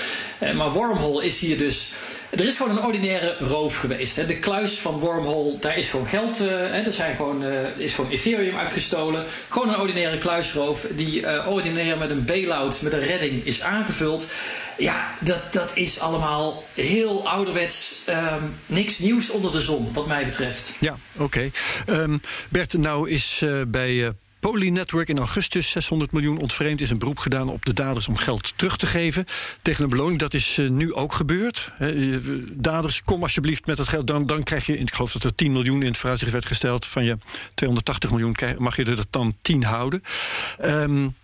maar 0.55 0.71
Wormhole 0.71 1.25
is 1.25 1.39
hier 1.39 1.59
dus 1.59 1.93
er 2.37 2.47
is 2.47 2.57
gewoon 2.57 2.77
een 2.77 2.85
ordinaire 2.85 3.37
roof 3.39 3.77
geweest. 3.77 4.17
Hè. 4.17 4.27
De 4.27 4.39
kluis 4.39 4.73
van 4.73 4.99
Wormhole, 4.99 5.59
daar 5.59 5.79
is 5.79 5.91
gewoon 5.91 6.07
geld, 6.07 6.41
uh, 6.41 6.49
hè, 6.49 6.83
er 6.83 6.93
zijn 6.93 7.17
gewoon, 7.17 7.45
uh, 7.45 7.79
is 7.79 7.95
gewoon 7.95 8.11
Ethereum 8.11 8.57
uitgestolen. 8.57 9.25
Gewoon 9.49 9.69
een 9.69 9.81
ordinaire 9.81 10.19
kluisroof 10.19 10.87
die 10.91 11.21
uh, 11.21 11.47
ordinair 11.49 11.99
met 11.99 12.11
een 12.11 12.25
bailout, 12.25 12.83
met 12.83 12.93
een 12.93 13.05
redding 13.05 13.45
is 13.45 13.63
aangevuld. 13.63 14.27
Ja, 14.79 15.15
dat, 15.21 15.53
dat 15.53 15.71
is 15.75 16.01
allemaal 16.01 16.65
heel 16.75 17.29
ouderwets. 17.29 17.93
Um, 18.09 18.57
niks 18.67 18.99
nieuws 18.99 19.31
onder 19.31 19.53
de 19.53 19.61
zon, 19.61 19.93
wat 19.93 20.07
mij 20.07 20.25
betreft. 20.25 20.73
Ja, 20.81 20.97
oké. 21.17 21.23
Okay. 21.23 22.01
Um, 22.01 22.21
Bert, 22.49 22.73
nou 22.79 23.11
is 23.11 23.45
bij 23.69 24.15
Poly 24.51 24.69
Network 24.69 25.09
in 25.09 25.19
augustus 25.19 25.71
600 25.71 26.13
miljoen 26.13 26.39
ontvreemd 26.39 26.81
is 26.81 26.91
een 26.91 26.99
beroep 26.99 27.19
gedaan 27.19 27.49
op 27.49 27.65
de 27.65 27.73
daders 27.73 28.09
om 28.09 28.17
geld 28.17 28.53
terug 28.57 28.77
te 28.77 28.87
geven 28.87 29.25
tegen 29.63 29.85
een 29.85 29.91
beloning. 29.91 30.19
Dat 30.19 30.35
is 30.35 30.59
uh, 30.59 30.71
nu 30.71 30.95
ook 30.95 31.13
gebeurd. 31.13 31.73
He, 31.75 32.21
daders, 32.53 33.03
kom 33.03 33.23
alsjeblieft 33.23 33.67
met 33.67 33.79
het 33.79 33.89
geld. 33.89 34.07
Dan, 34.07 34.27
dan 34.27 34.43
krijg 34.43 34.67
je, 34.67 34.79
ik 34.79 34.95
geloof 34.95 35.13
dat 35.13 35.25
er 35.25 35.35
10 35.35 35.53
miljoen 35.53 35.81
in 35.81 35.89
het 35.89 35.97
vooruitzicht 35.97 36.33
werd 36.33 36.47
gesteld. 36.47 36.87
Van 36.87 37.05
je 37.05 37.19
280 37.55 38.11
miljoen 38.11 38.37
mag 38.59 38.77
je 38.77 38.85
er 38.85 39.05
dan 39.11 39.35
10 39.43 39.63
houden. 39.63 40.03
Um, 40.65 41.15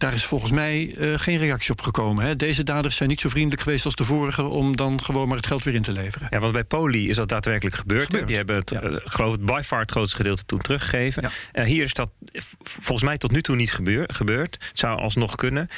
daar 0.00 0.14
is 0.14 0.24
volgens 0.24 0.50
mij 0.50 0.94
uh, 0.98 1.18
geen 1.18 1.38
reactie 1.38 1.72
op 1.72 1.80
gekomen. 1.80 2.24
Hè? 2.24 2.36
Deze 2.36 2.62
daders 2.62 2.96
zijn 2.96 3.08
niet 3.08 3.20
zo 3.20 3.28
vriendelijk 3.28 3.62
geweest 3.62 3.84
als 3.84 3.94
de 3.94 4.04
vorige 4.04 4.42
om 4.42 4.76
dan 4.76 5.02
gewoon 5.02 5.28
maar 5.28 5.36
het 5.36 5.46
geld 5.46 5.62
weer 5.62 5.74
in 5.74 5.82
te 5.82 5.92
leveren. 5.92 6.26
Ja, 6.30 6.38
want 6.38 6.52
bij 6.52 6.64
Poli 6.64 7.08
is 7.08 7.16
dat 7.16 7.28
daadwerkelijk 7.28 7.76
gebeurd. 7.76 8.04
gebeurd. 8.04 8.26
Die 8.26 8.36
hebben 8.36 8.56
het, 8.56 8.70
ja. 8.70 8.82
uh, 8.82 8.96
geloof 9.04 9.34
ik, 9.34 9.44
by 9.44 9.60
far 9.64 9.80
het 9.80 9.90
grootste 9.90 10.16
gedeelte 10.16 10.44
toen 10.44 10.58
teruggegeven. 10.58 11.22
Ja. 11.22 11.62
Uh, 11.62 11.68
hier 11.68 11.84
is 11.84 11.92
dat 11.92 12.10
volgens 12.62 13.02
mij 13.02 13.18
tot 13.18 13.30
nu 13.30 13.42
toe 13.42 13.56
niet 13.56 13.72
gebeur, 13.72 14.04
gebeurd. 14.12 14.56
Het 14.68 14.78
zou 14.78 15.00
alsnog 15.00 15.34
kunnen. 15.34 15.68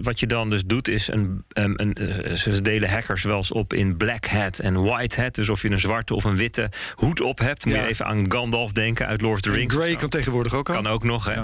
Wat 0.00 0.20
je 0.20 0.26
dan 0.26 0.50
dus 0.50 0.64
doet 0.64 0.88
is 0.88 1.08
een, 1.08 1.44
een, 1.48 1.82
een 1.82 2.38
ze 2.38 2.62
delen 2.62 2.90
hackers 2.90 3.22
wel 3.22 3.36
eens 3.36 3.52
op 3.52 3.72
in 3.74 3.96
black 3.96 4.26
hat 4.26 4.58
en 4.58 4.82
white 4.82 5.22
hat. 5.22 5.34
Dus 5.34 5.48
of 5.48 5.62
je 5.62 5.70
een 5.70 5.80
zwarte 5.80 6.14
of 6.14 6.24
een 6.24 6.36
witte 6.36 6.70
hoed 6.94 7.20
op 7.20 7.38
hebt. 7.38 7.64
Moet 7.64 7.74
ja. 7.74 7.82
je 7.82 7.88
even 7.88 8.06
aan 8.06 8.32
Gandalf 8.32 8.72
denken 8.72 9.06
uit 9.06 9.20
Lord 9.20 9.34
of 9.34 9.40
the 9.40 9.50
Rings. 9.50 9.74
En 9.74 9.80
Grey 9.80 9.94
kan 9.94 10.08
tegenwoordig 10.08 10.54
ook 10.54 10.68
al. 10.68 10.74
Kan 10.74 10.86
ook 10.86 11.04
nog. 11.04 11.24
Hè. 11.24 11.40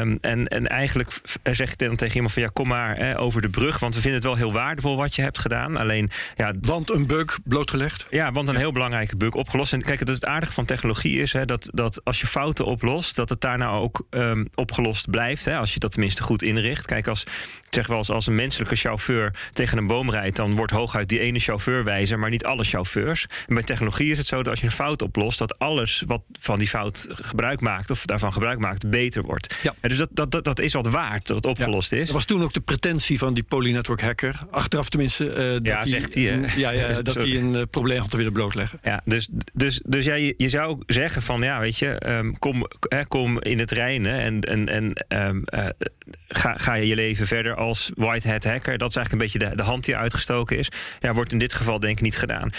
Um, 0.00 0.18
en, 0.20 0.46
en 0.46 0.66
eigenlijk 0.66 1.12
zeg 1.58 1.72
ik 1.72 1.78
dan 1.78 1.96
tegen 1.96 2.14
iemand 2.14 2.32
van 2.32 2.42
ja, 2.42 2.48
kom 2.52 2.68
maar 2.68 2.96
hè, 2.96 3.20
over 3.20 3.42
de 3.42 3.48
brug. 3.48 3.78
Want 3.78 3.94
we 3.94 4.00
vinden 4.00 4.20
het 4.20 4.28
wel 4.28 4.36
heel 4.36 4.52
waardevol 4.52 4.96
wat 4.96 5.14
je 5.14 5.22
hebt 5.22 5.38
gedaan. 5.38 5.76
Alleen, 5.76 6.10
ja, 6.36 6.54
want 6.60 6.90
een 6.90 7.06
bug 7.06 7.38
blootgelegd? 7.44 8.06
Ja, 8.10 8.32
want 8.32 8.48
een 8.48 8.56
heel 8.56 8.72
belangrijke 8.72 9.16
bug 9.16 9.32
opgelost. 9.32 9.72
En 9.72 9.82
kijk, 9.82 9.98
het, 9.98 10.08
het 10.08 10.24
aardige 10.24 10.52
van 10.52 10.64
technologie 10.64 11.20
is 11.20 11.32
hè, 11.32 11.44
dat, 11.44 11.68
dat 11.72 12.04
als 12.04 12.20
je 12.20 12.26
fouten 12.26 12.64
oplost, 12.64 13.16
dat 13.16 13.28
het 13.28 13.40
daarna 13.40 13.70
ook 13.70 14.06
um, 14.10 14.48
opgelost 14.54 15.10
blijft. 15.10 15.44
Hè, 15.44 15.56
als 15.56 15.72
je 15.72 15.78
dat 15.78 15.90
tenminste 15.90 16.22
goed 16.22 16.42
inricht. 16.42 16.86
Kijk, 16.86 17.06
als 17.06 17.24
zeg 17.70 17.86
wel 17.86 17.98
eens, 17.98 18.10
als 18.10 18.26
een 18.26 18.34
menselijke 18.34 18.76
chauffeur 18.76 19.34
tegen 19.52 19.78
een 19.78 19.86
boom 19.86 20.10
rijdt, 20.10 20.36
dan 20.36 20.54
wordt 20.54 20.72
hooguit 20.72 21.08
die 21.08 21.20
ene 21.20 21.38
chauffeur 21.38 21.84
wijzer, 21.84 22.18
maar 22.18 22.30
niet 22.30 22.44
alle 22.44 22.64
chauffeurs. 22.64 23.26
En 23.46 23.54
bij 23.54 23.62
technologie 23.62 24.10
is 24.10 24.18
het 24.18 24.26
zo 24.26 24.36
dat 24.36 24.48
als 24.48 24.60
je 24.60 24.66
een 24.66 24.72
fout 24.72 25.02
oplost, 25.02 25.38
dat 25.38 25.58
alles 25.58 26.02
wat 26.06 26.22
van 26.40 26.58
die 26.58 26.68
fout 26.68 27.06
gebruik 27.10 27.60
maakt, 27.60 27.90
of 27.90 28.04
daarvan 28.04 28.32
gebruik 28.32 28.58
maakt, 28.58 28.90
beter 28.90 29.22
wordt. 29.22 29.58
Ja. 29.62 29.74
En 29.80 29.88
dus 29.88 29.98
dat, 29.98 30.08
dat, 30.12 30.30
dat, 30.30 30.44
dat 30.44 30.60
is 30.60 30.72
wat 30.72 30.86
waard 30.86 31.26
dat 31.26 31.46
opgelost 31.48 31.92
is. 31.92 32.04
Dat 32.04 32.14
was 32.14 32.24
toen 32.24 32.42
ook 32.42 32.52
de 32.52 32.60
pretentie 32.60 33.18
van 33.18 33.34
die 33.34 33.42
Polynetwork 33.42 34.00
hacker. 34.00 34.40
Achteraf 34.50 34.88
tenminste. 34.88 35.24
Uh, 35.24 35.34
dat 35.34 35.66
ja, 35.66 35.80
die, 35.80 35.92
zegt 35.92 36.14
hij. 36.14 36.32
Een, 36.32 36.46
ja, 36.56 36.70
ja, 36.70 37.02
dat 37.02 37.14
hij 37.14 37.36
een 37.36 37.54
uh, 37.54 37.62
probleem 37.70 38.00
had 38.00 38.10
te 38.10 38.16
willen 38.16 38.32
blootleggen. 38.32 38.78
Ja, 38.82 39.00
dus, 39.04 39.28
dus, 39.52 39.80
dus 39.84 40.04
ja, 40.04 40.14
je, 40.14 40.34
je 40.36 40.48
zou 40.48 40.82
zeggen 40.86 41.22
van 41.22 41.42
ja, 41.42 41.60
weet 41.60 41.78
je, 41.78 42.02
um, 42.06 42.38
kom, 42.38 42.66
kom 43.08 43.40
in 43.42 43.58
het 43.58 43.70
reinen 43.70 44.20
en, 44.20 44.40
en, 44.40 44.68
en 44.68 45.18
um, 45.28 45.42
uh, 45.54 45.66
ga, 46.28 46.56
ga 46.56 46.74
je 46.74 46.86
je 46.86 46.94
leven 46.94 47.26
verder 47.26 47.54
als 47.54 47.90
white 47.94 48.30
hat 48.30 48.44
hacker. 48.44 48.78
Dat 48.78 48.88
is 48.88 48.96
eigenlijk 48.96 49.12
een 49.12 49.40
beetje 49.40 49.50
de, 49.50 49.56
de 49.56 49.68
hand 49.68 49.84
die 49.84 49.96
uitgestoken 49.96 50.58
is. 50.58 50.70
Ja, 51.00 51.14
wordt 51.14 51.32
in 51.32 51.38
dit 51.38 51.52
geval 51.52 51.80
denk 51.80 51.96
ik 51.96 52.02
niet 52.02 52.16
gedaan. 52.16 52.50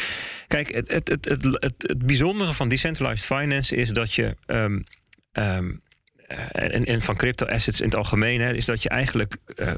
Kijk, 0.48 0.74
het, 0.74 0.91
het, 0.91 1.08
het, 1.08 1.25
het, 1.25 1.43
het, 1.43 1.74
het 1.77 2.05
bijzondere 2.05 2.53
van 2.53 2.69
decentralized 2.69 3.25
finance 3.25 3.75
is 3.75 3.89
dat 3.89 4.13
je. 4.13 4.36
Um, 4.46 4.84
en, 6.51 6.86
en, 6.86 7.01
van 7.01 7.15
crypto 7.15 7.45
assets 7.45 7.79
in 7.79 7.86
het 7.86 7.95
algemeen, 7.95 8.41
hè, 8.41 8.53
is 8.53 8.65
dat 8.65 8.83
je 8.83 8.89
eigenlijk 8.89 9.38
uh, 9.55 9.71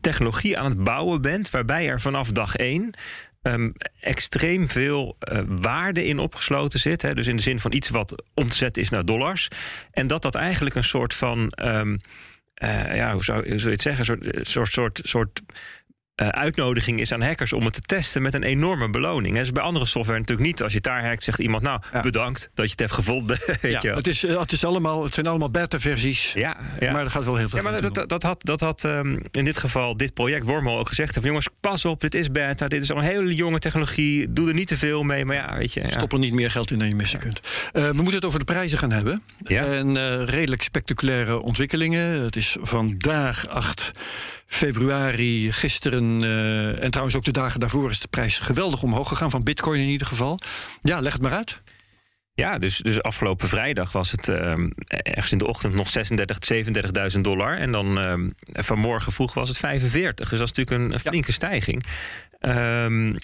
technologie 0.00 0.58
aan 0.58 0.70
het 0.70 0.84
bouwen 0.84 1.20
bent, 1.20 1.50
waarbij 1.50 1.88
er 1.88 2.00
vanaf 2.00 2.32
dag 2.32 2.56
één 2.56 2.90
ehm, 3.42 3.70
extreem 4.00 4.68
veel 4.68 5.16
uh, 5.32 5.40
waarde 5.46 6.06
in 6.06 6.18
opgesloten 6.18 6.80
zit. 6.80 7.02
Hè? 7.02 7.14
Dus 7.14 7.26
in 7.26 7.36
de 7.36 7.42
zin 7.42 7.60
van 7.60 7.72
iets 7.72 7.88
wat 7.88 8.24
om 8.34 8.48
te 8.48 8.56
zetten 8.56 8.82
is 8.82 8.88
naar 8.88 9.04
dollars. 9.04 9.48
En 9.90 10.06
dat 10.06 10.22
dat 10.22 10.34
eigenlijk 10.34 10.74
een 10.74 10.84
soort 10.84 11.14
van. 11.14 11.52
Uh, 11.62 11.94
ja, 12.94 13.12
hoe 13.12 13.24
zou, 13.24 13.48
hoe 13.48 13.58
zou 13.58 13.70
je 13.70 13.70
het 13.70 13.80
zeggen? 13.80 14.20
Een 14.20 14.46
soort, 14.46 14.72
soort, 14.72 14.72
soort, 14.72 15.00
soort 15.04 15.42
uh, 16.22 16.28
uitnodiging 16.28 17.00
is 17.00 17.12
aan 17.12 17.22
hackers 17.22 17.52
om 17.52 17.64
het 17.64 17.74
te 17.74 17.80
testen 17.80 18.22
met 18.22 18.34
een 18.34 18.42
enorme 18.42 18.90
beloning. 18.90 19.34
Dat 19.34 19.44
is 19.44 19.52
bij 19.52 19.62
andere 19.62 19.86
software 19.86 20.18
natuurlijk 20.18 20.48
niet. 20.48 20.62
Als 20.62 20.70
je 20.70 20.76
het 20.76 20.86
daar 20.86 21.06
hackt, 21.06 21.22
zegt 21.22 21.38
iemand: 21.38 21.62
Nou, 21.62 21.80
ja. 21.92 22.00
bedankt 22.00 22.50
dat 22.54 22.64
je 22.64 22.70
het 22.70 22.80
hebt 22.80 22.92
gevonden. 22.92 23.38
Weet 23.60 23.82
ja, 23.82 23.94
het, 23.94 24.06
is, 24.06 24.22
het, 24.22 24.52
is 24.52 24.64
allemaal, 24.64 25.04
het 25.04 25.14
zijn 25.14 25.26
allemaal 25.26 25.50
beta-versies. 25.50 26.32
Ja, 26.32 26.56
ja, 26.80 26.92
maar 26.92 27.04
er 27.04 27.10
gaat 27.10 27.24
wel 27.24 27.36
heel 27.36 27.48
veel. 27.48 27.58
Ja, 27.58 27.70
maar 27.70 27.80
dat, 27.80 27.94
dat, 27.94 28.08
dat, 28.08 28.22
had, 28.22 28.44
dat 28.44 28.60
had 28.60 28.82
um, 28.82 29.22
in 29.30 29.44
dit 29.44 29.56
geval 29.56 29.96
dit 29.96 30.14
project 30.14 30.44
Wormhole 30.44 30.78
ook 30.78 30.88
gezegd: 30.88 31.14
van, 31.14 31.22
Jongens, 31.22 31.48
pas 31.60 31.84
op, 31.84 32.00
dit 32.00 32.14
is 32.14 32.30
beta. 32.30 32.68
Dit 32.68 32.82
is 32.82 32.90
al 32.90 32.96
een 32.96 33.02
hele 33.02 33.34
jonge 33.34 33.58
technologie. 33.58 34.32
Doe 34.32 34.48
er 34.48 34.54
niet 34.54 34.68
te 34.68 34.76
veel 34.76 35.02
mee. 35.02 35.24
Maar 35.24 35.36
ja, 35.36 35.56
weet 35.56 35.72
je. 35.72 35.84
Stop 35.88 36.12
er 36.12 36.18
niet 36.18 36.32
meer 36.32 36.50
geld 36.50 36.70
in 36.70 36.78
dan 36.78 36.88
je 36.88 36.94
missen 36.94 37.18
kunt. 37.18 37.40
Uh, 37.72 37.88
we 37.88 37.94
moeten 37.94 38.14
het 38.14 38.24
over 38.24 38.38
de 38.38 38.44
prijzen 38.44 38.78
gaan 38.78 38.92
hebben. 38.92 39.22
En 39.44 39.88
uh, 39.88 40.22
redelijk 40.24 40.62
spectaculaire 40.62 41.40
ontwikkelingen. 41.40 42.22
Het 42.22 42.36
is 42.36 42.56
vandaag 42.60 43.48
8 43.48 43.90
februari, 44.54 45.52
gisteren 45.52 46.22
uh, 46.22 46.82
en 46.82 46.90
trouwens 46.90 47.16
ook 47.16 47.24
de 47.24 47.30
dagen 47.30 47.60
daarvoor 47.60 47.90
is 47.90 48.00
de 48.00 48.08
prijs 48.08 48.38
geweldig 48.38 48.82
omhoog 48.82 49.08
gegaan, 49.08 49.30
van 49.30 49.42
Bitcoin 49.42 49.80
in 49.80 49.88
ieder 49.88 50.06
geval. 50.06 50.38
Ja, 50.82 51.00
leg 51.00 51.12
het 51.12 51.22
maar 51.22 51.32
uit. 51.32 51.62
Ja, 52.34 52.58
dus, 52.58 52.76
dus 52.76 53.02
afgelopen 53.02 53.48
vrijdag 53.48 53.92
was 53.92 54.10
het 54.10 54.28
uh, 54.28 54.54
ergens 54.86 55.32
in 55.32 55.38
de 55.38 55.46
ochtend 55.46 55.74
nog 55.74 55.88
36, 55.88 56.38
37.000 57.14 57.20
dollar. 57.20 57.58
En 57.58 57.72
dan 57.72 57.98
uh, 57.98 58.30
vanmorgen 58.52 59.12
vroeg 59.12 59.34
was 59.34 59.48
het 59.48 59.58
45. 59.58 60.28
Dus 60.28 60.38
dat 60.38 60.48
is 60.48 60.54
natuurlijk 60.56 60.84
een, 60.84 60.92
een 60.92 61.00
flinke 61.00 61.26
ja. 61.26 61.32
stijging. 61.32 61.84
Um, 62.40 63.16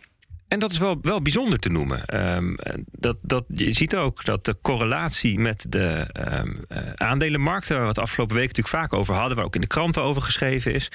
en 0.48 0.58
dat 0.58 0.72
is 0.72 0.78
wel, 0.78 0.98
wel 1.02 1.22
bijzonder 1.22 1.58
te 1.58 1.68
noemen. 1.68 2.34
Um, 2.36 2.56
dat, 2.90 3.16
dat, 3.22 3.44
je 3.48 3.72
ziet 3.72 3.96
ook 3.96 4.24
dat 4.24 4.44
de 4.44 4.56
correlatie 4.62 5.38
met 5.38 5.66
de 5.68 6.06
um, 6.32 6.64
uh, 6.68 6.78
aandelenmarkten, 6.94 7.74
waar 7.74 7.82
we 7.82 7.88
het 7.88 7.98
afgelopen 7.98 8.36
week 8.36 8.46
natuurlijk 8.46 8.74
vaak 8.74 8.92
over 8.92 9.14
hadden, 9.14 9.36
waar 9.36 9.46
ook 9.46 9.54
in 9.54 9.60
de 9.60 9.66
kranten 9.66 10.02
over 10.02 10.22
geschreven 10.22 10.74
is. 10.74 10.90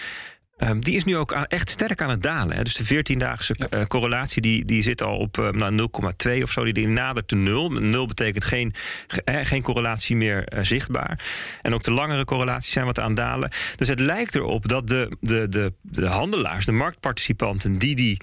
Um, 0.57 0.83
die 0.83 0.95
is 0.95 1.03
nu 1.03 1.17
ook 1.17 1.33
aan, 1.33 1.45
echt 1.45 1.69
sterk 1.69 2.01
aan 2.01 2.09
het 2.09 2.21
dalen. 2.21 2.55
Hè. 2.55 2.63
Dus 2.63 2.75
de 2.75 3.03
14-daagse 3.03 3.55
ja. 3.57 3.79
uh, 3.79 3.85
correlatie 3.85 4.41
die, 4.41 4.65
die 4.65 4.83
zit 4.83 5.01
al 5.01 5.17
op 5.17 5.37
uh, 5.37 5.49
nou, 5.49 5.89
0,2 6.37 6.43
of 6.43 6.51
zo. 6.51 6.63
Die, 6.63 6.73
die 6.73 6.87
nadert 6.87 7.29
de 7.29 7.35
0. 7.35 7.69
0 7.69 8.05
betekent 8.05 8.43
geen, 8.43 8.73
eh, 9.23 9.45
geen 9.45 9.61
correlatie 9.61 10.15
meer 10.15 10.53
uh, 10.53 10.63
zichtbaar. 10.63 11.19
En 11.61 11.73
ook 11.73 11.83
de 11.83 11.91
langere 11.91 12.25
correlaties 12.25 12.71
zijn 12.71 12.85
wat 12.85 12.99
aan 12.99 13.07
het 13.07 13.15
dalen. 13.15 13.51
Dus 13.75 13.87
het 13.87 13.99
lijkt 13.99 14.35
erop 14.35 14.67
dat 14.67 14.87
de, 14.87 15.11
de, 15.19 15.49
de, 15.49 15.73
de 15.81 16.07
handelaars, 16.07 16.65
de 16.65 16.71
marktparticipanten, 16.71 17.77
die 17.77 17.95
die 17.95 18.21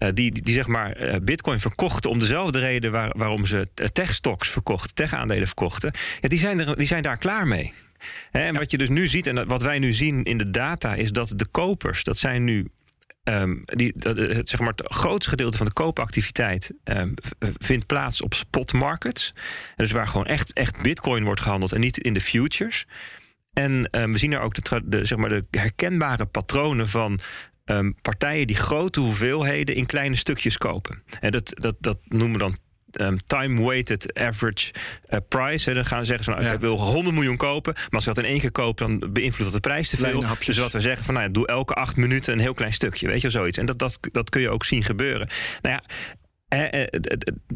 die, 0.00 0.32
die, 0.32 0.42
die, 0.42 0.54
zeg 0.54 0.66
maar 0.66 1.00
uh, 1.00 1.14
bitcoin 1.22 1.60
verkochten 1.60 2.10
om 2.10 2.18
dezelfde 2.18 2.58
reden 2.58 2.92
waar, 2.92 3.12
waarom 3.16 3.46
ze 3.46 3.68
tech-stocks 3.92 4.48
verkochten, 4.48 4.94
tech-aandelen 4.94 5.46
verkochten, 5.46 5.92
ja, 6.20 6.28
die, 6.28 6.38
zijn 6.38 6.60
er, 6.60 6.76
die 6.76 6.86
zijn 6.86 7.02
daar 7.02 7.18
klaar 7.18 7.46
mee. 7.46 7.72
He, 8.30 8.40
en 8.40 8.54
wat 8.54 8.70
je 8.70 8.78
dus 8.78 8.88
nu 8.88 9.06
ziet, 9.06 9.26
en 9.26 9.46
wat 9.46 9.62
wij 9.62 9.78
nu 9.78 9.92
zien 9.92 10.22
in 10.24 10.38
de 10.38 10.50
data, 10.50 10.94
is 10.94 11.12
dat 11.12 11.32
de 11.36 11.46
kopers, 11.46 12.04
dat 12.04 12.16
zijn 12.16 12.44
nu. 12.44 12.68
Um, 13.24 13.62
die, 13.64 13.94
het, 13.98 14.48
zeg 14.48 14.60
maar, 14.60 14.68
het 14.68 14.82
grootste 14.84 15.30
gedeelte 15.30 15.56
van 15.56 15.66
de 15.66 15.72
koopactiviteit 15.72 16.72
um, 16.84 17.14
vindt 17.38 17.86
plaats 17.86 18.22
op 18.22 18.34
spot 18.34 18.72
markets. 18.72 19.34
Dus 19.76 19.92
waar 19.92 20.06
gewoon 20.06 20.26
echt, 20.26 20.52
echt 20.52 20.82
bitcoin 20.82 21.24
wordt 21.24 21.40
gehandeld 21.40 21.72
en 21.72 21.80
niet 21.80 21.98
in 21.98 22.12
de 22.12 22.20
futures. 22.20 22.86
En 23.52 23.88
um, 23.90 24.12
we 24.12 24.18
zien 24.18 24.32
er 24.32 24.40
ook 24.40 24.54
de, 24.54 24.82
de, 24.84 25.04
zeg 25.04 25.18
maar, 25.18 25.28
de 25.28 25.44
herkenbare 25.50 26.26
patronen 26.26 26.88
van 26.88 27.20
um, 27.70 27.94
partijen 28.02 28.46
die 28.46 28.56
grote 28.56 29.00
hoeveelheden 29.00 29.74
in 29.74 29.86
kleine 29.86 30.16
stukjes 30.16 30.58
kopen. 30.58 31.02
En 31.20 31.30
dat, 31.30 31.52
dat, 31.54 31.76
dat 31.80 31.98
noemen 32.08 32.32
we 32.32 32.38
dan 32.38 32.56
Um, 32.90 33.18
time-weighted 33.26 34.14
average 34.14 34.72
uh, 35.10 35.18
price. 35.28 35.68
Hè, 35.68 35.74
dan 35.74 35.84
gaan 35.84 35.98
ze 35.98 36.04
zeggen: 36.04 36.24
van, 36.24 36.34
nou, 36.34 36.46
ja. 36.46 36.52
ik 36.52 36.60
wil 36.60 36.78
100 36.80 37.14
miljoen 37.14 37.36
kopen. 37.36 37.72
Maar 37.74 37.88
als 37.90 38.04
je 38.04 38.12
dat 38.14 38.24
in 38.24 38.30
één 38.30 38.40
keer 38.40 38.52
koopt, 38.52 38.78
dan 38.78 38.98
beïnvloedt 39.12 39.52
dat 39.52 39.62
de 39.62 39.68
prijs 39.68 39.88
te 39.88 39.96
veel. 39.96 40.24
Dus 40.44 40.58
wat 40.58 40.72
we 40.72 40.80
zeggen: 40.80 41.04
van, 41.04 41.14
nou, 41.14 41.26
ja, 41.26 41.32
doe 41.32 41.46
elke 41.46 41.74
acht 41.74 41.96
minuten 41.96 42.32
een 42.32 42.38
heel 42.38 42.54
klein 42.54 42.72
stukje. 42.72 43.06
Weet 43.06 43.20
je, 43.20 43.30
zoiets. 43.30 43.58
En 43.58 43.66
dat, 43.66 43.78
dat, 43.78 43.98
dat 44.00 44.30
kun 44.30 44.40
je 44.40 44.50
ook 44.50 44.64
zien 44.64 44.82
gebeuren. 44.82 45.28
Nou 45.62 45.74
ja. 45.74 45.82
Eh, 46.50 46.82
eh, 46.82 46.86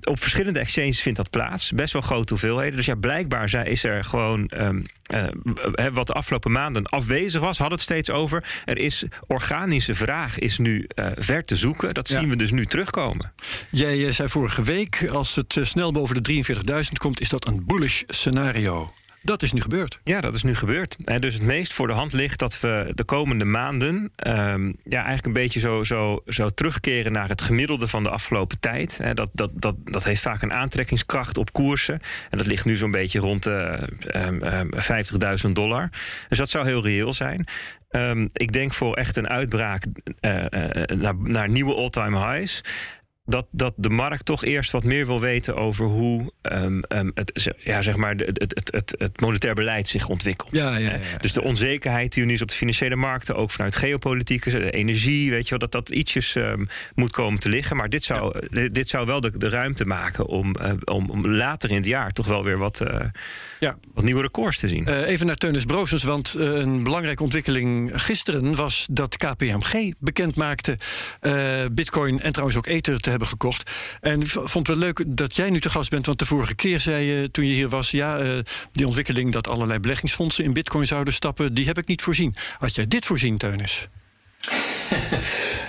op 0.02 0.18
verschillende 0.18 0.58
exchanges 0.58 1.00
vindt 1.00 1.18
dat 1.18 1.30
plaats. 1.30 1.72
Best 1.72 1.92
wel 1.92 2.02
grote 2.02 2.32
hoeveelheden. 2.32 2.76
Dus 2.76 2.86
ja, 2.86 2.94
blijkbaar 2.94 3.66
is 3.66 3.84
er 3.84 4.04
gewoon 4.04 4.50
um, 4.56 4.82
uh, 5.14 5.86
wat 5.92 6.06
de 6.06 6.12
afgelopen 6.12 6.52
maanden 6.52 6.84
afwezig 6.84 7.40
was, 7.40 7.58
hadden 7.58 7.78
het 7.78 7.86
steeds 7.86 8.10
over. 8.10 8.62
Er 8.64 8.78
is 8.78 9.04
organische 9.26 9.94
vraag 9.94 10.38
is 10.38 10.58
nu 10.58 10.88
uh, 10.94 11.06
ver 11.16 11.44
te 11.44 11.56
zoeken. 11.56 11.94
Dat 11.94 12.08
zien 12.08 12.20
ja. 12.20 12.28
we 12.28 12.36
dus 12.36 12.50
nu 12.50 12.66
terugkomen. 12.66 13.32
Jij 13.70 14.12
zei 14.12 14.28
vorige 14.28 14.62
week, 14.62 15.08
als 15.10 15.34
het 15.34 15.58
snel 15.62 15.92
boven 15.92 16.22
de 16.22 16.44
43.000 16.84 16.92
komt, 16.98 17.20
is 17.20 17.28
dat 17.28 17.46
een 17.46 17.66
bullish 17.66 18.02
scenario. 18.06 18.92
Dat 19.24 19.42
is 19.42 19.52
nu 19.52 19.60
gebeurd. 19.60 20.00
Ja, 20.02 20.20
dat 20.20 20.34
is 20.34 20.42
nu 20.42 20.54
gebeurd. 20.54 20.96
En 21.04 21.20
dus 21.20 21.34
het 21.34 21.42
meest 21.42 21.72
voor 21.72 21.86
de 21.86 21.92
hand 21.92 22.12
ligt 22.12 22.38
dat 22.38 22.60
we 22.60 22.92
de 22.94 23.04
komende 23.04 23.44
maanden 23.44 23.94
um, 24.26 24.76
ja, 24.84 24.96
eigenlijk 24.96 25.26
een 25.26 25.32
beetje 25.32 25.60
zo, 25.60 25.84
zo, 25.84 26.22
zo 26.26 26.48
terugkeren 26.48 27.12
naar 27.12 27.28
het 27.28 27.42
gemiddelde 27.42 27.88
van 27.88 28.02
de 28.02 28.10
afgelopen 28.10 28.60
tijd. 28.60 29.00
Dat, 29.14 29.30
dat, 29.32 29.50
dat, 29.54 29.74
dat 29.84 30.04
heeft 30.04 30.20
vaak 30.20 30.42
een 30.42 30.52
aantrekkingskracht 30.52 31.38
op 31.38 31.52
koersen. 31.52 32.00
En 32.30 32.38
dat 32.38 32.46
ligt 32.46 32.64
nu 32.64 32.76
zo'n 32.76 32.90
beetje 32.90 33.18
rond 33.18 33.42
de 33.42 33.88
um, 34.14 34.42
um, 34.42 34.68
50.000 35.46 35.52
dollar. 35.52 35.90
Dus 36.28 36.38
dat 36.38 36.50
zou 36.50 36.66
heel 36.66 36.82
reëel 36.82 37.12
zijn. 37.12 37.46
Ik 38.32 38.52
denk 38.52 38.72
voor 38.72 38.94
echt 38.94 39.16
een 39.16 39.28
uitbraak 39.28 39.84
uh, 40.20 40.44
naar, 40.86 41.14
naar 41.16 41.48
nieuwe 41.48 41.74
all-time 41.74 42.18
highs 42.18 42.62
dat, 43.26 43.46
dat 43.50 43.74
de 43.76 43.90
markt 43.90 44.24
toch 44.24 44.44
eerst 44.44 44.70
wat 44.70 44.84
meer 44.84 45.06
wil 45.06 45.20
weten 45.20 45.56
over 45.56 45.86
hoe 45.86 46.32
um, 46.42 46.82
um, 46.88 47.10
het, 47.14 47.54
ja, 47.58 47.82
zeg 47.82 47.96
maar 47.96 48.14
het, 48.14 48.38
het, 48.38 48.70
het, 48.72 48.94
het 48.98 49.20
monetair 49.20 49.54
beleid 49.54 49.88
zich 49.88 50.08
ontwikkelt. 50.08 50.52
Ja, 50.52 50.76
ja, 50.76 50.90
ja, 50.90 51.18
dus 51.20 51.32
de 51.32 51.42
onzekerheid 51.42 52.12
die 52.12 52.24
nu 52.24 52.32
is 52.32 52.42
op 52.42 52.48
de 52.48 52.54
financiële 52.54 52.96
markten, 52.96 53.36
ook 53.36 53.50
vanuit 53.50 53.76
geopolitiek, 53.76 54.44
energie, 54.44 55.30
weet 55.30 55.44
je 55.44 55.50
wel, 55.50 55.58
dat 55.58 55.72
dat 55.72 55.90
ietsjes 55.90 56.34
um, 56.34 56.68
moet 56.94 57.12
komen 57.12 57.40
te 57.40 57.48
liggen. 57.48 57.76
Maar 57.76 57.88
dit 57.88 58.04
zou, 58.04 58.40
ja. 58.50 58.68
dit 58.68 58.88
zou 58.88 59.06
wel 59.06 59.20
de, 59.20 59.38
de 59.38 59.48
ruimte 59.48 59.84
maken 59.84 60.26
om, 60.26 60.54
uh, 60.60 60.72
om, 60.84 61.10
om 61.10 61.26
later 61.26 61.70
in 61.70 61.76
het 61.76 61.86
jaar 61.86 62.12
toch 62.12 62.26
wel 62.26 62.44
weer 62.44 62.58
wat, 62.58 62.80
uh, 62.80 63.00
ja. 63.60 63.76
wat 63.94 64.04
nieuwe 64.04 64.22
records 64.22 64.58
te 64.58 64.68
zien. 64.68 64.88
Uh, 64.88 65.08
even 65.08 65.26
naar 65.26 65.36
Teunis 65.36 65.64
Broosens, 65.64 66.02
want 66.02 66.34
een 66.34 66.82
belangrijke 66.82 67.22
ontwikkeling 67.22 67.90
gisteren 67.94 68.54
was 68.54 68.86
dat 68.90 69.16
KPMG 69.16 69.92
bekend 69.98 70.36
maakte 70.36 70.78
Bitcoin 71.72 72.20
en 72.20 72.32
trouwens 72.32 72.58
ook 72.58 72.66
Ether 72.66 73.00
te 73.00 73.13
hebben 73.18 73.28
gekocht. 73.28 73.70
En 74.00 74.26
vond 74.26 74.66
het 74.66 74.76
wel 74.76 74.76
leuk 74.76 75.04
dat 75.06 75.36
jij 75.36 75.50
nu 75.50 75.60
te 75.60 75.70
gast 75.70 75.90
bent. 75.90 76.06
Want 76.06 76.18
de 76.18 76.26
vorige 76.26 76.54
keer 76.54 76.80
zei 76.80 77.04
je 77.04 77.30
toen 77.30 77.46
je 77.46 77.54
hier 77.54 77.68
was... 77.68 77.90
ja, 77.90 78.22
uh, 78.22 78.38
die 78.72 78.86
ontwikkeling 78.86 79.32
dat 79.32 79.48
allerlei 79.48 79.78
beleggingsfondsen 79.78 80.44
in 80.44 80.52
bitcoin 80.52 80.86
zouden 80.86 81.14
stappen... 81.14 81.54
die 81.54 81.66
heb 81.66 81.78
ik 81.78 81.86
niet 81.86 82.02
voorzien. 82.02 82.34
Had 82.58 82.74
jij 82.74 82.88
dit 82.88 83.06
voorzien, 83.06 83.38
Teunis? 83.38 83.88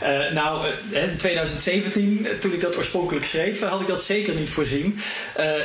Uh, 0.03 0.31
nou, 0.31 0.65
uh, 0.91 1.03
in 1.03 1.17
2017, 1.17 2.27
toen 2.39 2.53
ik 2.53 2.61
dat 2.61 2.77
oorspronkelijk 2.77 3.25
schreef, 3.25 3.61
had 3.61 3.81
ik 3.81 3.87
dat 3.87 4.03
zeker 4.03 4.33
niet 4.33 4.49
voorzien. 4.49 4.99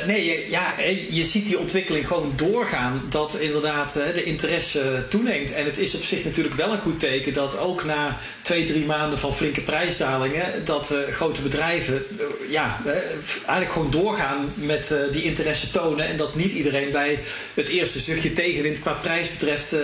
Nee, 0.05 0.49
ja, 0.49 0.73
je 1.09 1.23
ziet 1.23 1.45
die 1.45 1.59
ontwikkeling 1.59 2.07
gewoon 2.07 2.33
doorgaan, 2.35 3.01
dat 3.09 3.37
inderdaad 3.39 3.93
de 3.93 4.23
interesse 4.23 5.05
toeneemt. 5.09 5.53
En 5.53 5.65
het 5.65 5.77
is 5.77 5.95
op 5.95 6.03
zich 6.03 6.23
natuurlijk 6.23 6.55
wel 6.55 6.71
een 6.71 6.79
goed 6.79 6.99
teken 6.99 7.33
dat 7.33 7.57
ook 7.57 7.83
na 7.83 8.17
twee, 8.41 8.65
drie 8.65 8.85
maanden 8.85 9.19
van 9.19 9.35
flinke 9.35 9.61
prijsdalingen, 9.61 10.65
dat 10.65 10.95
grote 11.11 11.41
bedrijven 11.41 12.03
ja, 12.49 12.81
eigenlijk 13.25 13.71
gewoon 13.71 13.91
doorgaan 13.91 14.53
met 14.55 14.93
die 15.11 15.23
interesse 15.23 15.71
tonen. 15.71 16.07
En 16.07 16.17
dat 16.17 16.35
niet 16.35 16.51
iedereen 16.51 16.91
bij 16.91 17.19
het 17.53 17.69
eerste 17.69 17.99
stukje 17.99 18.33
tegenwind 18.33 18.79
qua 18.79 18.93
prijs 18.93 19.31
betreft 19.31 19.75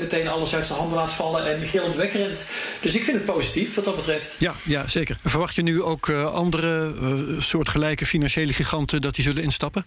meteen 0.00 0.28
alles 0.28 0.54
uit 0.54 0.66
zijn 0.66 0.78
handen 0.78 0.98
laat 0.98 1.12
vallen 1.12 1.46
en 1.46 1.66
gillend 1.66 1.96
wegrent. 1.96 2.46
Dus 2.80 2.94
ik 2.94 3.04
vind 3.04 3.15
het 3.16 3.24
positief 3.24 3.74
wat 3.74 3.84
dat 3.84 3.96
betreft. 3.96 4.36
Ja, 4.38 4.52
ja 4.64 4.88
zeker. 4.88 5.16
Verwacht 5.24 5.54
je 5.54 5.62
nu 5.62 5.82
ook 5.82 6.08
uh, 6.08 6.34
andere 6.34 6.94
uh, 7.02 7.40
soortgelijke 7.40 8.06
financiële 8.06 8.52
giganten 8.52 9.00
dat 9.00 9.14
die 9.14 9.24
zullen 9.24 9.42
instappen? 9.42 9.84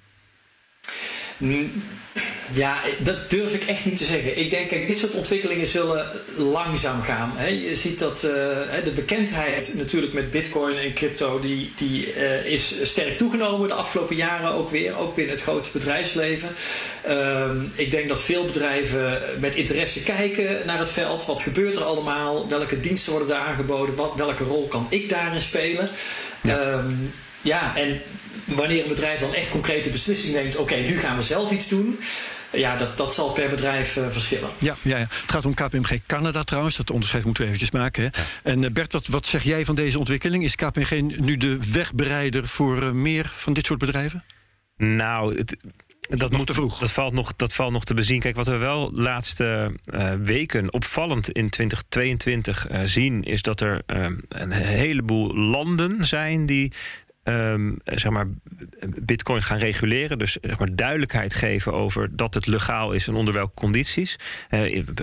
Ja, 2.51 2.81
dat 2.97 3.29
durf 3.29 3.53
ik 3.53 3.63
echt 3.63 3.85
niet 3.85 3.97
te 3.97 4.03
zeggen. 4.03 4.37
Ik 4.37 4.49
denk, 4.49 4.69
kijk, 4.69 4.87
dit 4.87 4.97
soort 4.97 5.13
ontwikkelingen 5.13 5.67
zullen 5.67 6.05
langzaam 6.35 7.01
gaan. 7.01 7.31
Hè. 7.35 7.47
Je 7.47 7.75
ziet 7.75 7.99
dat 7.99 8.23
uh, 8.23 8.31
de 8.83 8.91
bekendheid 8.95 9.73
natuurlijk 9.73 10.13
met 10.13 10.31
bitcoin 10.31 10.77
en 10.77 10.93
crypto... 10.93 11.39
die, 11.39 11.71
die 11.75 12.15
uh, 12.15 12.45
is 12.45 12.73
sterk 12.83 13.17
toegenomen 13.17 13.67
de 13.67 13.73
afgelopen 13.73 14.15
jaren 14.15 14.51
ook 14.51 14.69
weer. 14.69 14.97
Ook 14.97 15.15
binnen 15.15 15.33
het 15.33 15.43
grote 15.43 15.69
bedrijfsleven. 15.73 16.49
Uh, 17.07 17.51
ik 17.75 17.91
denk 17.91 18.09
dat 18.09 18.21
veel 18.21 18.45
bedrijven 18.45 19.21
met 19.39 19.55
interesse 19.55 20.03
kijken 20.03 20.65
naar 20.65 20.79
het 20.79 20.89
veld. 20.89 21.25
Wat 21.25 21.41
gebeurt 21.41 21.75
er 21.75 21.83
allemaal? 21.83 22.47
Welke 22.47 22.79
diensten 22.79 23.11
worden 23.11 23.29
daar 23.29 23.45
aangeboden? 23.45 23.95
Wat, 23.95 24.13
welke 24.15 24.43
rol 24.43 24.67
kan 24.67 24.87
ik 24.89 25.09
daarin 25.09 25.41
spelen? 25.41 25.89
Ja, 26.41 26.73
um, 26.73 27.13
ja 27.41 27.75
en 27.75 28.01
wanneer 28.45 28.81
een 28.81 28.89
bedrijf 28.89 29.19
dan 29.19 29.33
echt 29.33 29.49
concrete 29.49 29.89
beslissing 29.89 30.33
neemt, 30.33 30.57
oké, 30.57 30.73
okay, 30.73 30.85
nu 30.85 30.97
gaan 30.97 31.15
we 31.15 31.21
zelf 31.21 31.51
iets 31.51 31.67
doen. 31.67 31.99
Ja, 32.51 32.75
dat, 32.75 32.97
dat 32.97 33.13
zal 33.13 33.31
per 33.31 33.49
bedrijf 33.49 33.91
verschillen. 34.09 34.49
Ja, 34.57 34.75
ja, 34.81 34.97
ja, 34.97 35.07
het 35.09 35.31
gaat 35.31 35.45
om 35.45 35.53
KPMG 35.53 35.99
Canada 36.05 36.43
trouwens. 36.43 36.75
Dat 36.75 36.91
onderscheid 36.91 37.25
moeten 37.25 37.43
we 37.43 37.49
eventjes 37.49 37.79
maken. 37.79 38.03
Hè. 38.03 38.09
En 38.51 38.73
Bert, 38.73 38.93
wat, 38.93 39.07
wat 39.07 39.25
zeg 39.25 39.43
jij 39.43 39.65
van 39.65 39.75
deze 39.75 39.99
ontwikkeling? 39.99 40.43
Is 40.43 40.55
KPMG 40.55 41.01
nu 41.01 41.37
de 41.37 41.57
wegbereider 41.71 42.47
voor 42.47 42.95
meer 42.95 43.31
van 43.33 43.53
dit 43.53 43.65
soort 43.65 43.79
bedrijven? 43.79 44.23
Nou, 44.77 45.37
het, 45.37 45.57
dat, 46.09 46.31
moet, 46.31 46.47
te 46.47 46.53
vroeg. 46.53 46.79
Dat 46.79 46.91
valt, 46.91 47.13
nog, 47.13 47.35
dat 47.35 47.53
valt 47.53 47.71
nog 47.71 47.83
te 47.83 47.93
bezien. 47.93 48.19
Kijk, 48.19 48.35
wat 48.35 48.47
we 48.47 48.57
wel 48.57 48.91
de 48.91 49.01
laatste 49.01 49.75
uh, 49.85 50.13
weken 50.23 50.73
opvallend 50.73 51.29
in 51.29 51.49
2022 51.49 52.71
uh, 52.71 52.81
zien, 52.83 53.23
is 53.23 53.41
dat 53.41 53.61
er 53.61 53.81
uh, 53.87 54.05
een 54.27 54.51
heleboel 54.51 55.35
landen 55.35 56.05
zijn 56.05 56.45
die. 56.45 56.71
Um, 57.29 57.79
zeg 57.83 58.11
maar, 58.11 58.27
Bitcoin 58.85 59.41
gaan 59.41 59.57
reguleren. 59.57 60.17
Dus 60.17 60.37
zeg 60.41 60.59
maar, 60.59 60.75
duidelijkheid 60.75 61.33
geven 61.33 61.73
over 61.73 62.15
dat 62.15 62.33
het 62.33 62.47
legaal 62.47 62.91
is 62.91 63.07
en 63.07 63.13
onder 63.13 63.33
welke 63.33 63.53
condities. 63.53 64.15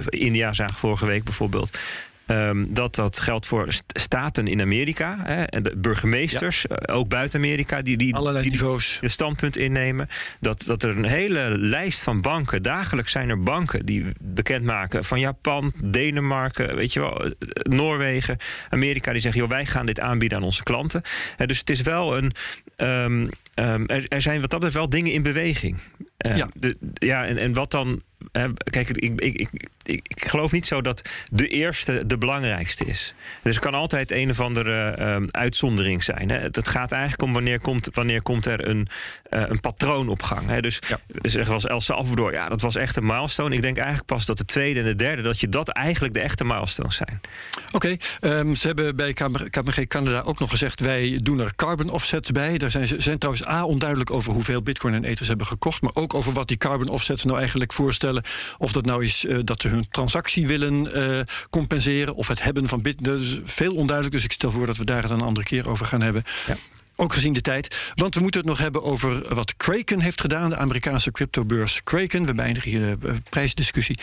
India 0.08 0.52
zagen 0.52 0.74
vorige 0.74 1.06
week 1.06 1.24
bijvoorbeeld 1.24 1.78
Um, 2.26 2.74
dat 2.74 2.94
dat 2.94 3.18
geldt 3.18 3.46
voor 3.46 3.68
staten 3.86 4.46
in 4.46 4.60
Amerika. 4.60 5.18
Hè, 5.22 5.42
en 5.42 5.62
de 5.62 5.76
burgemeesters, 5.76 6.66
eh, 6.66 6.96
ook 6.96 7.08
buiten 7.08 7.38
Amerika, 7.38 7.82
die, 7.82 7.96
die, 7.96 8.14
Allerlei 8.14 8.42
die, 8.42 8.52
niveaus. 8.52 8.98
een 9.00 9.10
standpunt 9.10 9.56
innemen. 9.56 10.08
Dat, 10.40 10.62
dat 10.66 10.82
er 10.82 10.96
een 10.96 11.04
hele 11.04 11.58
lijst 11.58 12.02
van 12.02 12.20
banken, 12.20 12.62
dagelijks 12.62 13.12
zijn 13.12 13.28
er 13.28 13.42
banken 13.42 13.86
die 13.86 14.04
bekendmaken 14.20 15.04
van 15.04 15.20
Japan, 15.20 15.72
Denemarken, 15.84 16.76
weet 16.76 16.92
je 16.92 17.00
wel, 17.00 17.24
eh, 17.24 17.30
Noorwegen, 17.62 18.36
Amerika, 18.70 19.12
die 19.12 19.20
zeggen: 19.20 19.40
joh, 19.40 19.50
wij 19.50 19.66
gaan 19.66 19.86
dit 19.86 20.00
aanbieden 20.00 20.38
aan 20.38 20.44
onze 20.44 20.62
klanten. 20.62 21.02
Dus 21.46 21.58
het 21.58 21.70
is 21.70 21.80
wel 21.80 22.16
een. 22.16 22.32
Um, 22.76 23.28
um, 23.54 23.86
er, 23.86 24.08
er, 24.08 24.22
zijn 24.22 24.40
wat 24.40 24.50
dat 24.50 24.60
betreft 24.60 24.74
wel 24.74 24.90
dingen 24.90 25.12
in 25.12 25.22
beweging. 25.22 25.78
Uh, 26.26 26.36
ja. 26.36 26.48
De, 26.52 26.76
ja, 26.94 27.26
en, 27.26 27.38
en 27.38 27.52
wat 27.52 27.70
dan 27.70 28.02
kijk, 28.70 28.88
ik, 28.88 29.20
ik, 29.20 29.40
ik, 29.40 29.50
ik, 29.82 30.28
geloof 30.28 30.52
niet 30.52 30.66
zo 30.66 30.80
dat 30.80 31.02
de 31.30 31.48
eerste 31.48 32.06
de 32.06 32.18
belangrijkste 32.18 32.84
is. 32.84 33.14
Dus 33.42 33.54
er 33.54 33.60
kan 33.60 33.74
altijd 33.74 34.10
een 34.10 34.30
of 34.30 34.40
andere 34.40 34.96
uh, 34.98 35.26
uitzondering 35.30 36.02
zijn. 36.02 36.30
Hè. 36.30 36.38
Het 36.38 36.68
gaat 36.68 36.92
eigenlijk 36.92 37.22
om 37.22 37.32
wanneer 37.32 37.60
komt, 37.60 37.88
wanneer 37.92 38.22
komt 38.22 38.46
er 38.46 38.68
een, 38.68 38.88
uh, 39.30 39.42
een 39.46 39.60
patroon 39.60 40.08
op 40.08 40.22
gang. 40.22 40.48
Hè. 40.48 40.60
Dus 40.60 40.78
ja. 40.88 40.98
zeggen 41.22 41.52
was 41.52 41.66
El 41.66 41.80
Salvador, 41.80 42.32
ja, 42.32 42.48
dat 42.48 42.60
was 42.60 42.76
echt 42.76 42.96
een 42.96 43.06
milestone. 43.06 43.54
Ik 43.54 43.62
denk 43.62 43.76
eigenlijk 43.76 44.06
pas 44.06 44.26
dat 44.26 44.38
de 44.38 44.44
tweede 44.44 44.80
en 44.80 44.86
de 44.86 44.94
derde, 44.94 45.22
dat 45.22 45.40
je 45.40 45.48
dat 45.48 45.68
eigenlijk 45.68 46.14
de 46.14 46.20
echte 46.20 46.44
milestones 46.44 46.96
zijn. 46.96 47.20
Oké, 47.72 47.96
okay, 48.20 48.38
um, 48.38 48.54
ze 48.54 48.66
hebben 48.66 48.96
bij 48.96 49.12
KPMG 49.12 49.86
Canada 49.86 50.20
ook 50.20 50.38
nog 50.38 50.50
gezegd, 50.50 50.80
wij 50.80 51.20
doen 51.22 51.40
er 51.40 51.54
carbon 51.54 51.90
offsets 51.90 52.30
bij. 52.30 52.58
Daar 52.58 52.70
zijn 52.70 52.86
ze 52.86 53.00
zijn 53.00 53.18
trouwens 53.18 53.46
A, 53.46 53.64
onduidelijk 53.64 54.10
over 54.10 54.32
hoeveel 54.32 54.62
bitcoin 54.62 54.94
en 54.94 55.04
ethers 55.04 55.28
hebben 55.28 55.46
gekocht, 55.46 55.82
maar 55.82 55.94
ook 55.94 56.14
over 56.14 56.32
wat 56.32 56.48
die 56.48 56.56
carbon 56.56 56.88
offsets 56.88 57.24
nou 57.24 57.38
eigenlijk 57.38 57.72
voorstellen 57.72 58.15
of 58.58 58.72
dat 58.72 58.84
nou 58.84 59.04
is 59.04 59.24
uh, 59.24 59.38
dat 59.44 59.60
ze 59.60 59.68
hun 59.68 59.86
transactie 59.90 60.46
willen 60.46 60.98
uh, 60.98 61.20
compenseren 61.50 62.14
of 62.14 62.28
het 62.28 62.42
hebben 62.42 62.68
van 62.68 62.82
bit. 62.82 63.08
Is 63.08 63.40
veel 63.44 63.74
onduidelijk. 63.74 64.14
Dus 64.16 64.24
ik 64.24 64.32
stel 64.32 64.50
voor 64.50 64.66
dat 64.66 64.76
we 64.76 64.84
daar 64.84 65.02
het 65.02 65.10
een 65.10 65.20
andere 65.20 65.46
keer 65.46 65.70
over 65.70 65.86
gaan 65.86 66.02
hebben. 66.02 66.22
Ja. 66.46 66.56
Ook 66.98 67.12
gezien 67.12 67.32
de 67.32 67.40
tijd. 67.40 67.92
Want 67.94 68.14
we 68.14 68.20
moeten 68.20 68.40
het 68.40 68.48
nog 68.48 68.58
hebben 68.58 68.82
over 68.82 69.34
wat 69.34 69.56
Kraken 69.56 70.00
heeft 70.00 70.20
gedaan. 70.20 70.50
De 70.50 70.56
Amerikaanse 70.56 71.10
cryptobeurs 71.10 71.82
Kraken. 71.82 72.26
We 72.26 72.34
beëindigen 72.34 72.70
hier 72.70 72.98
de 72.98 73.20
prijsdiscussie. 73.30 73.98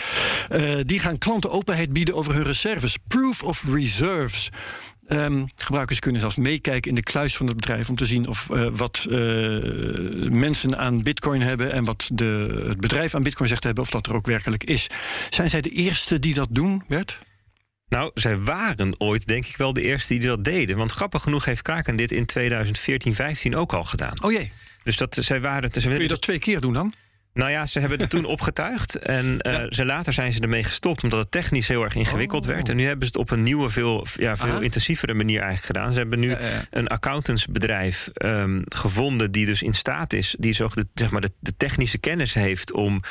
Uh, 0.51 0.79
die 0.86 1.00
gaan 1.00 1.17
klanten 1.17 1.51
openheid 1.51 1.93
bieden 1.93 2.15
over 2.15 2.34
hun 2.34 2.43
reserves. 2.43 2.98
Proof 3.08 3.43
of 3.43 3.63
reserves. 3.74 4.50
Um, 5.10 5.50
gebruikers 5.56 6.00
kunnen 6.00 6.22
zelfs 6.22 6.36
meekijken 6.36 6.90
in 6.90 6.96
de 6.96 7.04
kluis 7.04 7.38
van 7.38 7.48
het 7.48 7.56
bedrijf 7.56 7.90
om 7.90 7.96
te 7.96 8.06
zien 8.06 8.28
of 8.28 8.50
uh, 8.52 8.68
wat 8.72 9.06
uh, 9.10 9.16
mensen 10.30 10.78
aan 10.78 11.04
bitcoin 11.04 11.42
hebben 11.42 11.72
en 11.72 11.86
wat 11.86 12.10
de, 12.14 12.64
het 12.68 12.80
bedrijf 12.80 13.16
aan 13.16 13.24
bitcoin 13.24 13.50
zegt 13.50 13.64
hebben, 13.64 13.84
of 13.84 13.90
dat 13.90 14.08
er 14.08 14.16
ook 14.16 14.26
werkelijk 14.26 14.64
is. 14.64 14.88
Zijn 15.30 15.50
zij 15.50 15.62
de 15.62 15.70
eerste 15.70 16.20
die 16.20 16.34
dat 16.34 16.48
doen, 16.52 16.84
Bert? 16.88 17.20
Nou, 17.90 18.12
zij 18.14 18.38
waren 18.38 19.00
ooit 19.00 19.28
denk 19.28 19.46
ik 19.46 19.58
wel 19.58 19.74
de 19.74 19.82
eerste 19.82 20.14
die 20.14 20.28
dat 20.28 20.44
deden. 20.44 20.78
Want 20.78 20.92
grappig 20.92 21.22
genoeg 21.22 21.46
heeft 21.46 21.62
Kaken 21.62 21.96
dit 21.96 22.12
in 22.12 22.26
2014, 22.26 23.16
15 23.16 23.56
ook 23.56 23.74
al 23.74 23.84
gedaan. 23.84 24.24
Oh 24.24 24.32
jee. 24.32 24.52
Dus 24.84 24.98
dat, 24.98 25.18
zij 25.20 25.42
waren... 25.42 25.72
Kun 25.72 26.02
je 26.02 26.08
dat 26.08 26.22
twee 26.22 26.40
keer 26.40 26.62
doen 26.62 26.74
dan? 26.74 26.94
Nou 27.34 27.52
ja, 27.52 27.66
ze 27.66 27.80
hebben 27.80 28.00
het 28.00 28.10
toen 28.10 28.25
opgetuigd. 28.25 28.96
En 28.96 29.25
uh, 29.25 29.54
ja. 29.54 29.66
ze, 29.70 29.86
later 29.86 30.13
zijn 30.13 30.34
ze 30.34 30.42
ermee 30.42 30.63
gestopt. 30.63 31.04
Omdat 31.04 31.20
het 31.20 31.32
technisch 31.32 31.68
heel 31.68 31.84
erg 31.84 31.96
ingewikkeld 31.96 32.46
oh. 32.46 32.52
werd. 32.52 32.70
En 32.70 32.75
nu 32.75 32.86
hebben 32.86 33.08
ze 33.08 33.12
het 33.12 33.22
op 33.22 33.32
een 33.32 33.44
nieuwe, 33.44 33.70
veel, 33.70 34.06
ja, 34.16 34.36
veel 34.36 34.62
intensievere 34.62 35.13
manier 35.13 35.42
eigenlijk 35.42 35.66
gedaan. 35.66 35.92
Ze 35.92 36.00
hebben 36.00 36.20
nu 36.20 36.30
ja, 36.30 36.39
ja. 36.39 36.62
een 36.69 36.88
accountantsbedrijf 36.88 38.10
um, 38.26 38.63
gevonden. 38.65 39.32
Die 39.32 39.46
dus 39.46 39.62
in 39.62 39.74
staat 39.74 40.13
is. 40.13 40.36
Die 40.39 40.54
zo 40.54 40.67
de, 40.67 40.86
zeg 40.93 41.12
maar 41.12 41.22
de, 41.22 41.32
de 41.39 41.54
technische 41.58 41.98
kennis 41.98 42.34
heeft. 42.34 42.72
om 42.72 43.02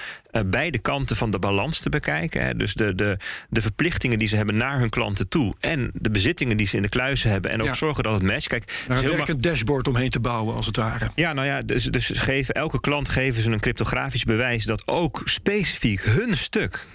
beide 0.47 0.79
kanten 0.79 1.17
van 1.17 1.31
de 1.31 1.39
balans 1.39 1.81
te 1.81 1.89
bekijken. 1.89 2.45
Hè. 2.45 2.57
Dus 2.57 2.75
de, 2.75 2.95
de, 2.95 3.17
de 3.49 3.61
verplichtingen 3.61 4.19
die 4.19 4.29
ze 4.29 4.37
hebben 4.37 4.57
naar 4.57 4.79
hun 4.79 4.91
klanten 4.91 5.29
toe. 5.29 5.55
En 5.61 5.91
de 5.95 6.11
bezittingen 6.11 6.57
die 6.57 6.67
ze 6.67 6.77
in 6.77 6.83
de 6.83 6.89
kluizen 6.89 7.31
hebben. 7.31 7.51
En 7.51 7.63
ook 7.63 7.77
zorgen 7.77 8.03
dat 8.03 8.13
het 8.13 8.23
matcht. 8.23 8.47
Kijk, 8.47 8.85
er 8.89 9.23
is 9.23 9.29
een 9.29 9.41
dashboard 9.41 9.89
omheen 9.89 10.11
te 10.11 10.21
bouwen, 10.21 10.57
als 10.57 10.67
het 10.67 10.77
ware. 10.77 11.11
Ja, 11.15 11.33
nou 11.33 11.47
ja, 11.47 11.63
dus, 11.63 11.85
dus 11.85 12.11
geven, 12.15 12.55
elke 12.55 12.81
klant 12.81 13.09
geven 13.09 13.43
ze 13.43 13.51
een 13.51 13.61
cryptografisch 13.61 14.25
bewijs 14.25 14.65
dat 14.65 14.87
ook 14.87 15.23
specifiek 15.25 16.01
hun 16.01 16.37
stuk 16.37 16.87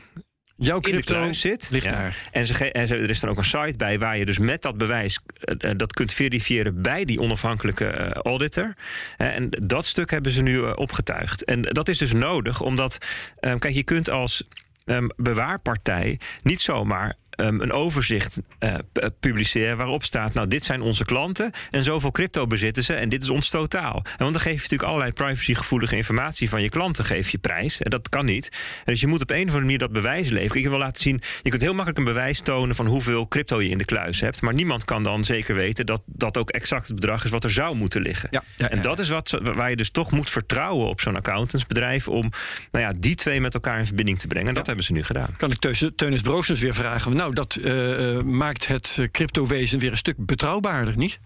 Jouw 0.57 0.79
crypto 0.79 1.21
in 1.21 1.27
de 1.27 1.33
zit. 1.33 1.69
Ligt 1.71 1.85
ja. 1.85 1.91
daar. 1.91 2.29
En, 2.31 2.47
ze, 2.47 2.71
en 2.71 2.87
ze, 2.87 2.95
er 2.95 3.09
is 3.09 3.19
dan 3.19 3.29
ook 3.29 3.37
een 3.37 3.43
site 3.43 3.73
bij 3.77 3.99
waar 3.99 4.17
je 4.17 4.25
dus 4.25 4.37
met 4.37 4.61
dat 4.61 4.77
bewijs 4.77 5.19
uh, 5.59 5.71
dat 5.77 5.93
kunt 5.93 6.13
verifiëren 6.13 6.81
bij 6.81 7.05
die 7.05 7.19
onafhankelijke 7.19 7.97
uh, 7.99 8.09
auditor. 8.09 8.73
Uh, 9.17 9.35
en 9.35 9.49
dat 9.49 9.85
stuk 9.85 10.11
hebben 10.11 10.31
ze 10.31 10.41
nu 10.41 10.61
opgetuigd. 10.61 11.43
En 11.43 11.61
dat 11.61 11.87
is 11.87 11.97
dus 11.97 12.13
nodig, 12.13 12.61
omdat, 12.61 12.97
kijk, 13.39 13.69
je 13.69 13.83
kunt 13.83 14.09
als 14.09 14.47
um, 14.85 15.09
bewaarpartij 15.15 16.19
niet 16.43 16.61
zomaar 16.61 17.15
um, 17.37 17.61
een 17.61 17.71
overzicht 17.71 18.39
uh, 18.59 18.75
publiceren 19.19 19.77
waarop 19.77 20.03
staat: 20.03 20.33
Nou, 20.33 20.47
dit 20.47 20.63
zijn 20.63 20.81
onze 20.81 21.05
klanten 21.05 21.51
en 21.71 21.83
zoveel 21.83 22.11
crypto 22.11 22.47
bezitten 22.47 22.83
ze 22.83 22.93
en 22.93 23.09
dit 23.09 23.23
is 23.23 23.29
ons 23.29 23.49
totaal. 23.49 23.95
En 23.95 24.17
want 24.17 24.33
dan 24.33 24.41
geef 24.41 24.53
je 24.53 24.61
natuurlijk 24.61 24.89
allerlei 24.89 25.11
privacygevoelige 25.11 25.95
informatie 25.95 26.49
van 26.49 26.61
je 26.61 26.69
klanten, 26.69 27.05
geef 27.05 27.29
je 27.29 27.37
prijs. 27.37 27.81
En 27.81 27.89
dat 27.89 28.09
kan 28.09 28.25
niet. 28.25 28.49
En 28.77 28.91
dus 28.91 29.01
je 29.01 29.07
moet 29.07 29.21
op 29.21 29.29
een 29.29 29.35
of 29.35 29.41
andere 29.41 29.61
manier 29.61 29.77
dat 29.77 29.91
bewijs 29.91 30.29
leveren. 30.29 30.61
Ik 30.61 30.67
wil 30.67 30.77
laten 30.77 31.03
zien: 31.03 31.21
je 31.41 31.49
kunt 31.49 31.61
heel 31.61 31.73
makkelijk 31.73 31.97
een 31.97 32.13
bewijs 32.13 32.39
tonen 32.39 32.75
van 32.75 32.85
hoeveel 32.85 33.27
crypto 33.27 33.61
je 33.61 33.69
in 33.69 33.77
de 33.77 33.85
kluis 33.85 34.21
hebt. 34.21 34.41
Maar 34.41 34.53
niemand 34.53 34.85
kan 34.85 35.03
dan 35.03 35.23
zeker 35.23 35.55
weten 35.55 35.85
dat 35.85 36.01
dat 36.05 36.37
ook 36.37 36.49
exact 36.49 36.87
het 36.87 36.95
bedrag 36.95 37.23
is 37.23 37.31
wat 37.31 37.43
er 37.43 37.51
zou 37.51 37.75
moeten 37.75 38.01
liggen. 38.01 38.29
Ja, 38.31 38.43
ja, 38.55 38.69
en 38.69 38.81
dat 38.81 38.99
is 38.99 39.09
wat, 39.09 39.39
waar 39.41 39.69
je 39.69 39.75
dus 39.75 39.89
toch 39.89 40.11
moet 40.11 40.29
vertrouwen 40.29 40.87
op 40.87 41.01
zo'n 41.01 41.15
accountantsbedrijf 41.15 42.07
om 42.07 42.31
nou 42.71 42.85
ja, 42.85 42.93
die 42.97 43.15
twee 43.15 43.41
met 43.41 43.53
elkaar 43.53 43.79
in 43.79 43.85
verbinding 43.85 44.19
te 44.19 44.27
brengen. 44.27 44.47
En 44.47 44.53
dat 44.53 44.65
hebben 44.65 44.85
ze 44.85 44.91
nu 44.91 45.03
gedaan. 45.03 45.35
Kan 45.37 45.51
ik 45.51 45.75
Teunis 45.95 46.21
Broosens 46.21 46.59
weer 46.59 46.73
vragen? 46.73 47.15
Nou, 47.15 47.26
dat 47.33 47.57
uh, 47.61 48.21
maakt 48.21 48.67
het 48.67 48.97
cryptowezen 49.11 49.79
weer 49.79 49.91
een 49.91 49.97
stuk 49.97 50.15
betrouwbaarder, 50.17 50.97
niet? 50.97 51.19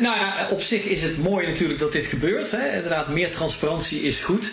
Nou 0.00 0.16
ja, 0.16 0.48
op 0.50 0.60
zich 0.60 0.84
is 0.84 1.02
het 1.02 1.18
mooi 1.18 1.46
natuurlijk 1.46 1.78
dat 1.78 1.92
dit 1.92 2.06
gebeurt. 2.06 2.50
Hè. 2.50 2.74
Inderdaad, 2.74 3.08
meer 3.08 3.30
transparantie 3.30 4.02
is 4.02 4.20
goed. 4.20 4.50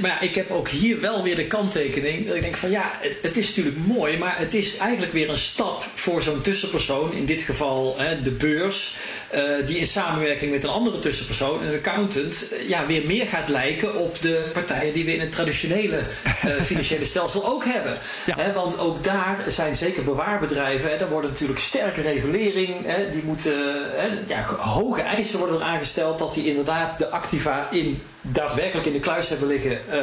Maar 0.00 0.24
ik 0.24 0.34
heb 0.34 0.50
ook 0.50 0.68
hier 0.68 1.00
wel 1.00 1.22
weer 1.22 1.36
de 1.36 1.46
kanttekening. 1.46 2.26
Dat 2.26 2.36
ik 2.36 2.42
denk 2.42 2.56
van 2.56 2.70
ja, 2.70 2.90
het, 3.00 3.16
het 3.22 3.36
is 3.36 3.46
natuurlijk 3.46 3.76
mooi, 3.76 4.18
maar 4.18 4.38
het 4.38 4.54
is 4.54 4.76
eigenlijk 4.76 5.12
weer 5.12 5.30
een 5.30 5.36
stap 5.36 5.82
voor 5.94 6.22
zo'n 6.22 6.40
tussenpersoon. 6.40 7.12
In 7.12 7.24
dit 7.24 7.42
geval 7.42 7.98
hè, 7.98 8.22
de 8.22 8.30
beurs. 8.30 8.96
Uh, 9.34 9.66
die 9.66 9.78
in 9.78 9.86
samenwerking 9.86 10.50
met 10.50 10.64
een 10.64 10.70
andere 10.70 10.98
tussenpersoon, 10.98 11.62
een 11.62 11.74
accountant, 11.74 12.44
uh, 12.52 12.68
ja, 12.68 12.86
weer 12.86 13.06
meer 13.06 13.26
gaat 13.26 13.48
lijken 13.48 13.94
op 13.94 14.22
de 14.22 14.50
partijen 14.52 14.92
die 14.92 15.04
we 15.04 15.14
in 15.14 15.20
het 15.20 15.32
traditionele 15.32 15.98
financiële 16.70 17.04
stelsel 17.04 17.46
ook 17.48 17.64
hebben. 17.64 17.98
Ja. 18.26 18.52
Want 18.52 18.78
ook 18.78 19.04
daar 19.04 19.44
zijn 19.46 19.74
zeker 19.74 20.04
bewaarbedrijven. 20.04 20.90
Hè, 20.90 20.96
daar 20.96 21.08
wordt 21.08 21.28
natuurlijk 21.28 21.58
sterke 21.58 22.00
regulering. 22.00 22.74
Die 23.12 23.22
moeten 23.24 23.52
ja, 24.26 24.44
hoge 24.58 25.00
eisen 25.00 25.38
worden 25.38 25.60
er 25.60 25.66
aangesteld 25.66 26.18
dat 26.18 26.34
die 26.34 26.46
inderdaad 26.46 26.98
de 26.98 27.08
activa 27.08 27.68
in 27.70 28.02
daadwerkelijk 28.20 28.86
in 28.86 28.92
de 28.92 29.00
kluis 29.00 29.28
hebben 29.28 29.48
liggen 29.48 29.78
uh, 29.90 29.98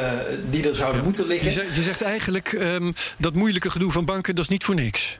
die 0.50 0.68
er 0.68 0.74
zouden 0.74 1.04
moeten 1.04 1.26
liggen. 1.26 1.46
Je 1.46 1.52
zegt, 1.52 1.74
je 1.74 1.82
zegt 1.82 2.02
eigenlijk 2.02 2.52
um, 2.52 2.92
dat 3.16 3.34
moeilijke 3.34 3.70
gedoe 3.70 3.92
van 3.92 4.04
banken, 4.04 4.34
dat 4.34 4.44
is 4.44 4.50
niet 4.50 4.64
voor 4.64 4.74
niks. 4.74 5.18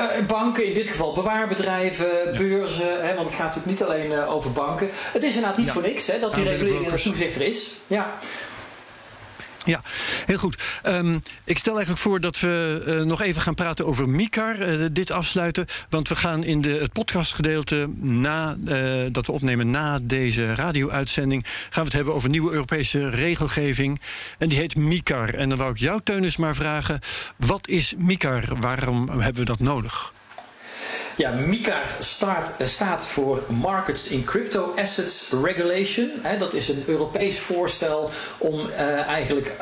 Uh, 0.00 0.26
banken, 0.26 0.64
in 0.66 0.74
dit 0.74 0.88
geval 0.88 1.12
bewaarbedrijven, 1.12 2.32
ja. 2.32 2.36
beurzen, 2.36 3.06
hè, 3.06 3.14
want 3.14 3.26
het 3.26 3.36
gaat 3.36 3.54
natuurlijk 3.54 3.66
niet 3.66 3.82
alleen 3.82 4.10
uh, 4.10 4.34
over 4.34 4.52
banken. 4.52 4.88
Het 4.92 5.22
is 5.22 5.34
inderdaad 5.34 5.56
niet 5.56 5.66
ja. 5.66 5.72
voor 5.72 5.82
niks 5.82 6.06
hè, 6.06 6.18
dat 6.18 6.34
die 6.34 6.44
regulering 6.44 6.90
en 6.90 7.02
toezicht 7.02 7.34
er 7.34 7.42
is. 7.42 7.70
Ja. 7.86 8.14
Ja, 9.68 9.80
heel 10.26 10.38
goed. 10.38 10.62
Um, 10.86 11.22
ik 11.44 11.58
stel 11.58 11.72
eigenlijk 11.72 12.02
voor 12.02 12.20
dat 12.20 12.40
we 12.40 12.82
uh, 12.86 13.02
nog 13.02 13.22
even 13.22 13.42
gaan 13.42 13.54
praten 13.54 13.86
over 13.86 14.08
MICAR. 14.08 14.80
Uh, 14.80 14.86
dit 14.92 15.10
afsluiten. 15.10 15.66
Want 15.88 16.08
we 16.08 16.16
gaan 16.16 16.44
in 16.44 16.60
de, 16.60 16.68
het 16.68 16.92
podcastgedeelte, 16.92 17.88
na, 18.00 18.56
uh, 18.64 19.06
dat 19.12 19.26
we 19.26 19.32
opnemen 19.32 19.70
na 19.70 19.98
deze 20.02 20.54
radio-uitzending, 20.54 21.44
gaan 21.44 21.70
we 21.70 21.80
het 21.80 21.92
hebben 21.92 22.14
over 22.14 22.28
nieuwe 22.28 22.52
Europese 22.52 23.08
regelgeving. 23.08 24.00
En 24.38 24.48
die 24.48 24.58
heet 24.58 24.76
MICAR. 24.76 25.34
En 25.34 25.48
dan 25.48 25.58
wou 25.58 25.70
ik 25.70 25.78
jou, 25.78 26.00
Teunis, 26.04 26.36
maar 26.36 26.54
vragen: 26.54 27.00
wat 27.36 27.68
is 27.68 27.94
MICAR? 27.98 28.44
Waarom 28.60 29.08
hebben 29.08 29.40
we 29.40 29.44
dat 29.44 29.58
nodig? 29.58 30.12
Ja, 31.18 31.30
MICAR 31.30 31.82
staat, 32.00 32.52
staat 32.62 33.06
voor 33.06 33.42
Markets 33.48 34.06
in 34.06 34.24
Crypto 34.24 34.74
Assets 34.76 35.22
Regulation. 35.42 36.10
dat 36.38 36.54
is 36.54 36.68
een 36.68 36.82
Europees 36.86 37.38
voorstel 37.38 38.10
om 38.38 38.68
eigenlijk 39.06 39.52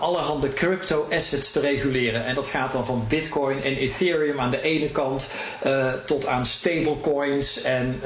allerhande 0.00 0.48
crypto 0.48 1.06
assets 1.12 1.50
te 1.50 1.60
reguleren. 1.60 2.24
En 2.24 2.34
dat 2.34 2.48
gaat 2.48 2.72
dan 2.72 2.86
van 2.86 3.04
Bitcoin 3.08 3.62
en 3.62 3.76
Ethereum 3.76 4.40
aan 4.40 4.50
de 4.50 4.62
ene 4.62 4.90
kant 4.90 5.28
tot 6.06 6.26
aan 6.26 6.44
stablecoins 6.44 7.62
en 7.62 8.00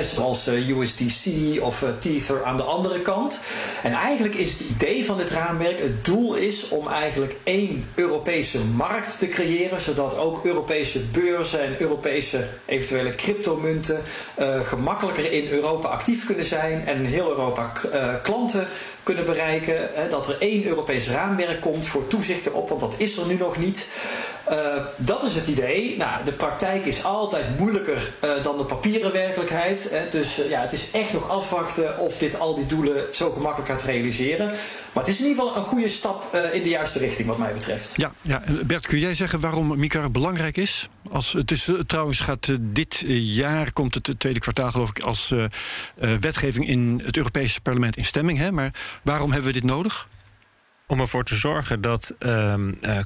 zoals 0.00 0.46
USDC 0.46 1.26
of 1.62 1.84
Tether 1.98 2.44
aan 2.44 2.56
de 2.56 2.62
andere 2.62 3.00
kant. 3.00 3.40
En 3.82 3.92
eigenlijk 3.92 4.34
is 4.34 4.52
het 4.52 4.60
idee 4.68 5.04
van 5.04 5.16
dit 5.16 5.30
raamwerk, 5.30 5.78
het 5.78 6.04
doel 6.04 6.34
is 6.34 6.68
om 6.68 6.88
eigenlijk 6.88 7.34
één 7.42 7.88
Europese 7.94 8.58
markt 8.58 9.18
te 9.18 9.28
creëren, 9.28 9.80
zodat 9.80 10.16
ook 10.18 10.44
Europese 10.44 10.98
beurzen 11.00 11.60
en 11.60 11.74
Europese 11.78 12.08
eventuele 12.66 13.14
cryptomunten 13.14 14.00
uh, 14.38 14.60
gemakkelijker 14.60 15.32
in 15.32 15.48
Europa 15.48 15.88
actief 15.88 16.26
kunnen 16.26 16.44
zijn 16.44 16.86
en 16.86 17.04
heel 17.04 17.28
Europa 17.28 17.72
uh, 17.94 18.14
klanten 18.22 18.66
kunnen 19.14 19.34
bereiken. 19.34 19.88
Hè, 19.94 20.08
dat 20.08 20.28
er 20.28 20.36
één 20.38 20.66
Europees 20.66 21.08
raamwerk 21.08 21.60
komt 21.60 21.86
voor 21.86 22.06
toezicht 22.06 22.46
erop, 22.46 22.68
want 22.68 22.80
dat 22.80 22.94
is 22.98 23.16
er 23.16 23.26
nu 23.26 23.34
nog 23.34 23.58
niet. 23.58 23.88
Uh, 24.50 24.56
dat 24.96 25.22
is 25.22 25.34
het 25.34 25.46
idee. 25.46 25.96
Nou, 25.96 26.24
de 26.24 26.32
praktijk 26.32 26.84
is 26.84 27.04
altijd 27.04 27.58
moeilijker 27.58 28.12
uh, 28.24 28.30
dan 28.42 28.58
de 28.58 28.64
papieren 28.64 29.12
werkelijkheid. 29.12 29.90
Hè. 29.90 30.08
Dus 30.10 30.38
uh, 30.38 30.48
ja, 30.48 30.60
het 30.60 30.72
is 30.72 30.90
echt 30.90 31.12
nog 31.12 31.28
afwachten 31.28 31.98
of 31.98 32.16
dit 32.16 32.40
al 32.40 32.54
die 32.54 32.66
doelen 32.66 33.04
zo 33.14 33.30
gemakkelijk 33.30 33.70
gaat 33.70 33.82
realiseren. 33.82 34.46
Maar 34.92 35.04
het 35.04 35.08
is 35.08 35.18
in 35.18 35.26
ieder 35.26 35.42
geval 35.42 35.56
een 35.56 35.68
goede 35.68 35.88
stap 35.88 36.34
in 36.52 36.62
de 36.62 36.68
juiste 36.68 36.98
richting, 36.98 37.28
wat 37.28 37.38
mij 37.38 37.52
betreft. 37.52 37.92
Ja, 37.96 38.12
ja. 38.22 38.42
Bert, 38.64 38.86
kun 38.86 38.98
jij 38.98 39.14
zeggen 39.14 39.40
waarom 39.40 39.78
MICAR 39.78 40.10
belangrijk 40.10 40.56
is? 40.56 40.88
Als, 41.12 41.32
het 41.32 41.50
is 41.50 41.70
trouwens 41.86 42.20
gaat 42.20 42.48
dit 42.60 43.04
jaar, 43.06 43.72
komt 43.72 43.94
het 43.94 44.14
tweede 44.18 44.40
kwartaal 44.40 44.70
geloof 44.70 44.88
ik, 44.88 45.02
als 45.02 45.34
wetgeving 46.20 46.68
in 46.68 47.02
het 47.04 47.16
Europese 47.16 47.60
parlement 47.60 47.96
in 47.96 48.04
stemming. 48.04 48.38
Hè? 48.38 48.52
Maar 48.52 48.74
waarom 49.02 49.30
hebben 49.30 49.52
we 49.52 49.60
dit 49.60 49.64
nodig? 49.64 50.08
om 50.90 51.00
ervoor 51.00 51.24
te 51.24 51.34
zorgen 51.34 51.80
dat 51.80 52.14
uh, 52.18 52.54
uh, 52.56 52.98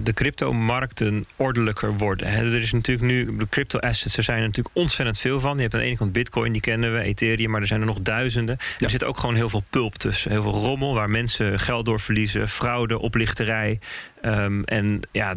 de 0.00 0.12
cryptomarkten 0.14 1.26
ordelijker 1.36 1.96
worden. 1.96 2.28
er 2.28 2.60
is 2.60 2.72
natuurlijk 2.72 3.06
nu, 3.06 3.36
de 3.36 3.48
crypto 3.48 3.78
assets, 3.78 4.16
er 4.16 4.22
zijn 4.22 4.38
er 4.38 4.46
natuurlijk 4.46 4.76
ontzettend 4.76 5.18
veel 5.18 5.40
van. 5.40 5.56
Je 5.56 5.62
hebt 5.62 5.74
aan 5.74 5.80
de 5.80 5.86
ene 5.86 5.96
kant 5.96 6.12
Bitcoin, 6.12 6.52
die 6.52 6.60
kennen 6.60 6.94
we, 6.94 7.00
Ethereum, 7.00 7.50
maar 7.50 7.60
er 7.60 7.66
zijn 7.66 7.80
er 7.80 7.86
nog 7.86 8.00
duizenden. 8.00 8.56
Er 8.80 8.90
zit 8.90 9.04
ook 9.04 9.18
gewoon 9.18 9.34
heel 9.34 9.48
veel 9.48 9.64
pulp 9.70 9.94
tussen. 9.94 10.30
Heel 10.30 10.42
veel 10.42 10.52
rommel 10.52 10.94
waar 10.94 11.10
mensen 11.10 11.58
geld 11.58 11.84
door 11.84 12.00
verliezen, 12.00 12.48
fraude, 12.48 12.98
oplichterij. 12.98 13.78
Um, 14.22 14.64
en 14.64 15.00
ja, 15.12 15.34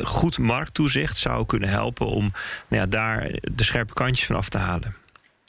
goed 0.00 0.38
markttoezicht 0.38 1.16
zou 1.16 1.46
kunnen 1.46 1.68
helpen 1.68 2.06
om 2.06 2.32
nou 2.68 2.82
ja, 2.82 2.88
daar 2.88 3.30
de 3.52 3.64
scherpe 3.64 3.92
kantjes 3.92 4.26
van 4.26 4.36
af 4.36 4.48
te 4.48 4.58
halen. 4.58 4.94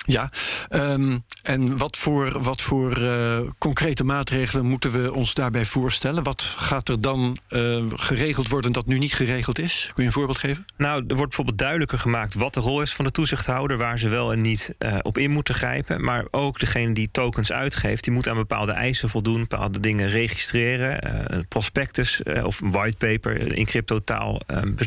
Ja, 0.10 0.30
um, 0.70 1.24
en 1.44 1.78
wat 1.78 1.98
voor, 1.98 2.42
wat 2.42 2.62
voor 2.62 2.98
uh, 2.98 3.40
concrete 3.58 4.04
maatregelen 4.04 4.66
moeten 4.66 4.92
we 4.92 5.14
ons 5.14 5.34
daarbij 5.34 5.66
voorstellen? 5.66 6.24
Wat 6.24 6.42
gaat 6.42 6.90
er 6.90 7.02
dan 7.02 7.38
uh, 7.50 7.84
geregeld 7.90 8.50
worden 8.50 8.72
dat 8.72 8.86
nu 8.86 8.98
niet 8.98 9.14
geregeld 9.14 9.60
is? 9.60 9.84
Kun 9.94 10.04
je 10.04 10.10
een 10.10 10.16
voorbeeld 10.16 10.38
geven? 10.38 10.66
Nou, 10.78 10.96
er 10.96 11.16
wordt 11.16 11.28
bijvoorbeeld 11.28 11.58
duidelijker 11.58 11.98
gemaakt 11.98 12.34
wat 12.34 12.54
de 12.54 12.60
rol 12.60 12.82
is 12.82 12.94
van 12.94 13.06
de 13.06 13.12
toezichthouder, 13.12 13.78
waar 13.78 14.00
ze 14.00 14.10
wel 14.10 14.32
en 14.32 14.42
niet 14.42 14.74
uh, 14.80 14.98
op 15.02 15.18
in 15.18 15.32
moeten 15.32 15.56
grijpen. 15.56 16.04
Maar 16.04 16.26
ook 16.32 16.60
degene 16.60 16.94
die 16.94 17.10
tokens 17.12 17.52
uitgeeft, 17.52 18.04
die 18.04 18.14
moet 18.14 18.28
aan 18.28 18.36
bepaalde 18.36 18.72
eisen 18.72 19.10
voldoen, 19.10 19.40
bepaalde 19.40 19.80
dingen 19.80 20.10
registreren, 20.10 21.46
prospectus 21.48 22.22
of 22.44 22.62
whitepaper 22.64 23.58
in 23.58 23.66
cryptotaal 23.66 24.42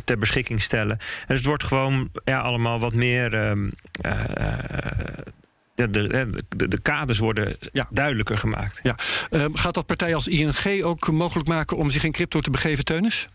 ter 0.05 0.19
beschikking 0.19 0.63
stellen. 0.63 0.99
En 0.99 1.27
dus 1.27 1.37
het 1.37 1.47
wordt 1.47 1.65
gewoon 1.65 2.11
ja, 2.25 2.41
allemaal 2.41 2.79
wat 2.79 2.95
meer 2.95 3.57
ehm, 5.75 5.91
de, 5.93 6.45
de, 6.49 6.69
de, 6.69 6.81
kaders 6.81 7.19
worden 7.19 7.57
ja. 7.73 7.89
duidelijker 7.91 8.39
gemaakt. 8.39 8.81
Ja. 8.83 8.97
Uh, 9.31 9.45
gaat 9.53 9.75
dat 9.75 9.87
partij 9.87 10.15
als 10.15 10.29
ING 10.29 10.83
ook 10.83 11.11
mogelijk 11.11 11.49
maken 11.49 11.77
om 11.77 11.91
zich 11.91 12.05
in 12.05 12.13
crypto 12.13 12.41
te 12.41 12.51
begeven, 12.51 12.85
Teunis? 12.85 13.27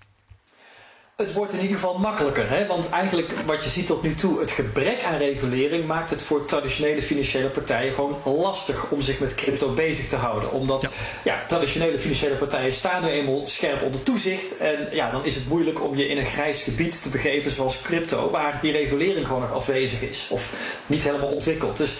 Het 1.23 1.33
wordt 1.33 1.53
in 1.53 1.61
ieder 1.61 1.75
geval 1.75 1.97
makkelijker. 1.97 2.49
Hè? 2.49 2.65
Want 2.65 2.89
eigenlijk 2.89 3.33
wat 3.45 3.63
je 3.63 3.69
ziet 3.69 3.87
tot 3.87 4.03
nu 4.03 4.15
toe, 4.15 4.39
het 4.39 4.51
gebrek 4.51 5.03
aan 5.03 5.17
regulering 5.17 5.85
maakt 5.85 6.09
het 6.09 6.21
voor 6.21 6.45
traditionele 6.45 7.01
financiële 7.01 7.49
partijen 7.49 7.93
gewoon 7.93 8.21
lastig 8.23 8.89
om 8.89 9.01
zich 9.01 9.19
met 9.19 9.35
crypto 9.35 9.73
bezig 9.73 10.07
te 10.07 10.15
houden. 10.15 10.51
Omdat 10.51 10.81
ja. 10.81 10.89
ja 11.23 11.45
traditionele 11.47 11.99
financiële 11.99 12.35
partijen 12.35 12.73
staan 12.73 13.03
nu 13.03 13.09
eenmaal 13.09 13.47
scherp 13.47 13.83
onder 13.83 14.03
toezicht. 14.03 14.57
En 14.57 14.87
ja, 14.91 15.11
dan 15.11 15.25
is 15.25 15.35
het 15.35 15.47
moeilijk 15.47 15.83
om 15.83 15.95
je 15.95 16.07
in 16.07 16.17
een 16.17 16.25
grijs 16.25 16.61
gebied 16.61 17.01
te 17.01 17.09
begeven 17.09 17.51
zoals 17.51 17.81
crypto, 17.81 18.29
waar 18.29 18.59
die 18.61 18.71
regulering 18.71 19.27
gewoon 19.27 19.41
nog 19.41 19.53
afwezig 19.53 20.01
is. 20.01 20.27
Of 20.29 20.51
niet 20.85 21.03
helemaal 21.03 21.31
ontwikkeld. 21.31 21.77
Dus 21.77 21.93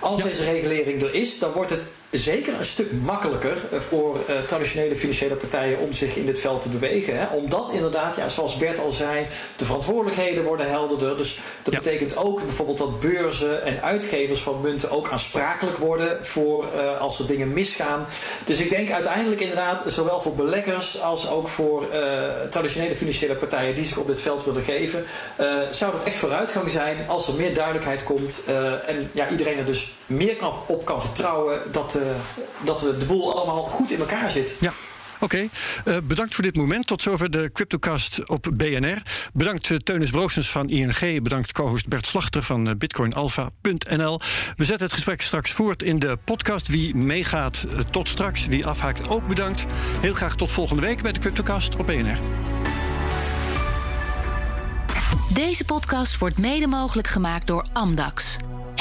als 0.00 0.22
deze 0.22 0.44
regulering 0.44 1.02
er 1.02 1.14
is, 1.14 1.38
dan 1.38 1.52
wordt 1.52 1.70
het 1.70 1.86
zeker 2.18 2.54
een 2.58 2.64
stuk 2.64 2.92
makkelijker 2.92 3.56
eh, 3.70 3.78
voor 3.78 4.16
uh, 4.16 4.36
traditionele 4.46 4.96
financiële 4.96 5.34
partijen 5.34 5.78
om 5.78 5.92
zich 5.92 6.16
in 6.16 6.26
dit 6.26 6.40
veld 6.40 6.62
te 6.62 6.68
bewegen. 6.68 7.18
Hè? 7.18 7.26
Omdat 7.26 7.70
inderdaad, 7.72 8.16
ja, 8.16 8.28
zoals 8.28 8.56
Bert 8.56 8.78
al 8.78 8.92
zei, 8.92 9.26
de 9.56 9.64
verantwoordelijkheden 9.64 10.44
worden 10.44 10.68
helderder. 10.68 11.16
Dus 11.16 11.38
dat 11.62 11.74
betekent 11.74 12.16
ook 12.16 12.42
bijvoorbeeld 12.42 12.78
dat 12.78 13.00
beurzen 13.00 13.62
en 13.62 13.82
uitgevers 13.82 14.40
van 14.40 14.60
munten 14.60 14.90
ook 14.90 15.10
aansprakelijk 15.10 15.76
worden 15.76 16.26
voor 16.26 16.64
uh, 16.64 17.00
als 17.00 17.18
er 17.18 17.26
dingen 17.26 17.52
misgaan. 17.52 18.06
Dus 18.44 18.58
ik 18.58 18.70
denk 18.70 18.90
uiteindelijk 18.90 19.40
inderdaad, 19.40 19.84
zowel 19.86 20.20
voor 20.20 20.34
beleggers 20.34 21.00
als 21.00 21.28
ook 21.28 21.48
voor 21.48 21.86
traditionele 22.50 22.94
financiële 22.94 23.34
partijen 23.34 23.74
die 23.74 23.84
zich 23.84 23.96
op 23.96 24.06
dit 24.06 24.20
veld 24.20 24.44
willen 24.44 24.62
geven, 24.62 25.04
zou 25.70 25.94
het 25.94 26.02
echt 26.04 26.16
vooruitgang 26.16 26.70
zijn 26.70 26.96
als 27.08 27.28
er 27.28 27.34
meer 27.34 27.54
duidelijkheid 27.54 28.04
komt 28.04 28.42
en 28.86 29.10
ja, 29.12 29.28
iedereen 29.30 29.58
er 29.58 29.66
dus 29.66 29.92
meer 30.12 30.36
kan, 30.36 30.52
op 30.66 30.84
kan 30.84 31.02
vertrouwen 31.02 31.58
dat 31.72 31.96
uh, 31.96 32.02
dat 32.64 32.82
we 32.82 32.96
de 32.96 33.04
boel 33.04 33.36
allemaal 33.36 33.62
goed 33.62 33.90
in 33.90 33.98
elkaar 33.98 34.30
zit. 34.30 34.54
Ja. 34.60 34.72
Oké, 35.22 35.48
okay. 35.84 35.94
uh, 35.94 36.02
bedankt 36.02 36.34
voor 36.34 36.44
dit 36.44 36.56
moment. 36.56 36.86
Tot 36.86 37.02
zover 37.02 37.30
de 37.30 37.50
Cryptocast 37.52 38.28
op 38.28 38.50
BNR. 38.54 39.02
Bedankt 39.32 39.68
uh, 39.68 39.78
Teunis 39.78 40.10
Broosens 40.10 40.50
van 40.50 40.68
ING. 40.68 41.22
Bedankt 41.22 41.52
co-host 41.52 41.88
Bert 41.88 42.06
Slachter 42.06 42.42
van 42.42 42.68
uh, 42.68 42.74
bitcoinalpha.nl. 42.74 44.20
We 44.56 44.64
zetten 44.64 44.84
het 44.84 44.92
gesprek 44.92 45.22
straks 45.22 45.50
voort 45.50 45.82
in 45.82 45.98
de 45.98 46.18
podcast. 46.24 46.68
Wie 46.68 46.94
meegaat, 46.94 47.66
tot 47.90 48.08
straks. 48.08 48.46
Wie 48.46 48.66
afhaakt, 48.66 49.08
ook 49.08 49.26
bedankt. 49.26 49.64
Heel 50.00 50.14
graag 50.14 50.36
tot 50.36 50.50
volgende 50.50 50.82
week 50.82 51.02
bij 51.02 51.12
de 51.12 51.18
Cryptocast 51.18 51.76
op 51.76 51.86
BNR. 51.86 52.18
Deze 55.34 55.64
podcast 55.64 56.18
wordt 56.18 56.38
mede 56.38 56.66
mogelijk 56.66 57.08
gemaakt 57.08 57.46
door 57.46 57.66
Amdax. 57.72 58.36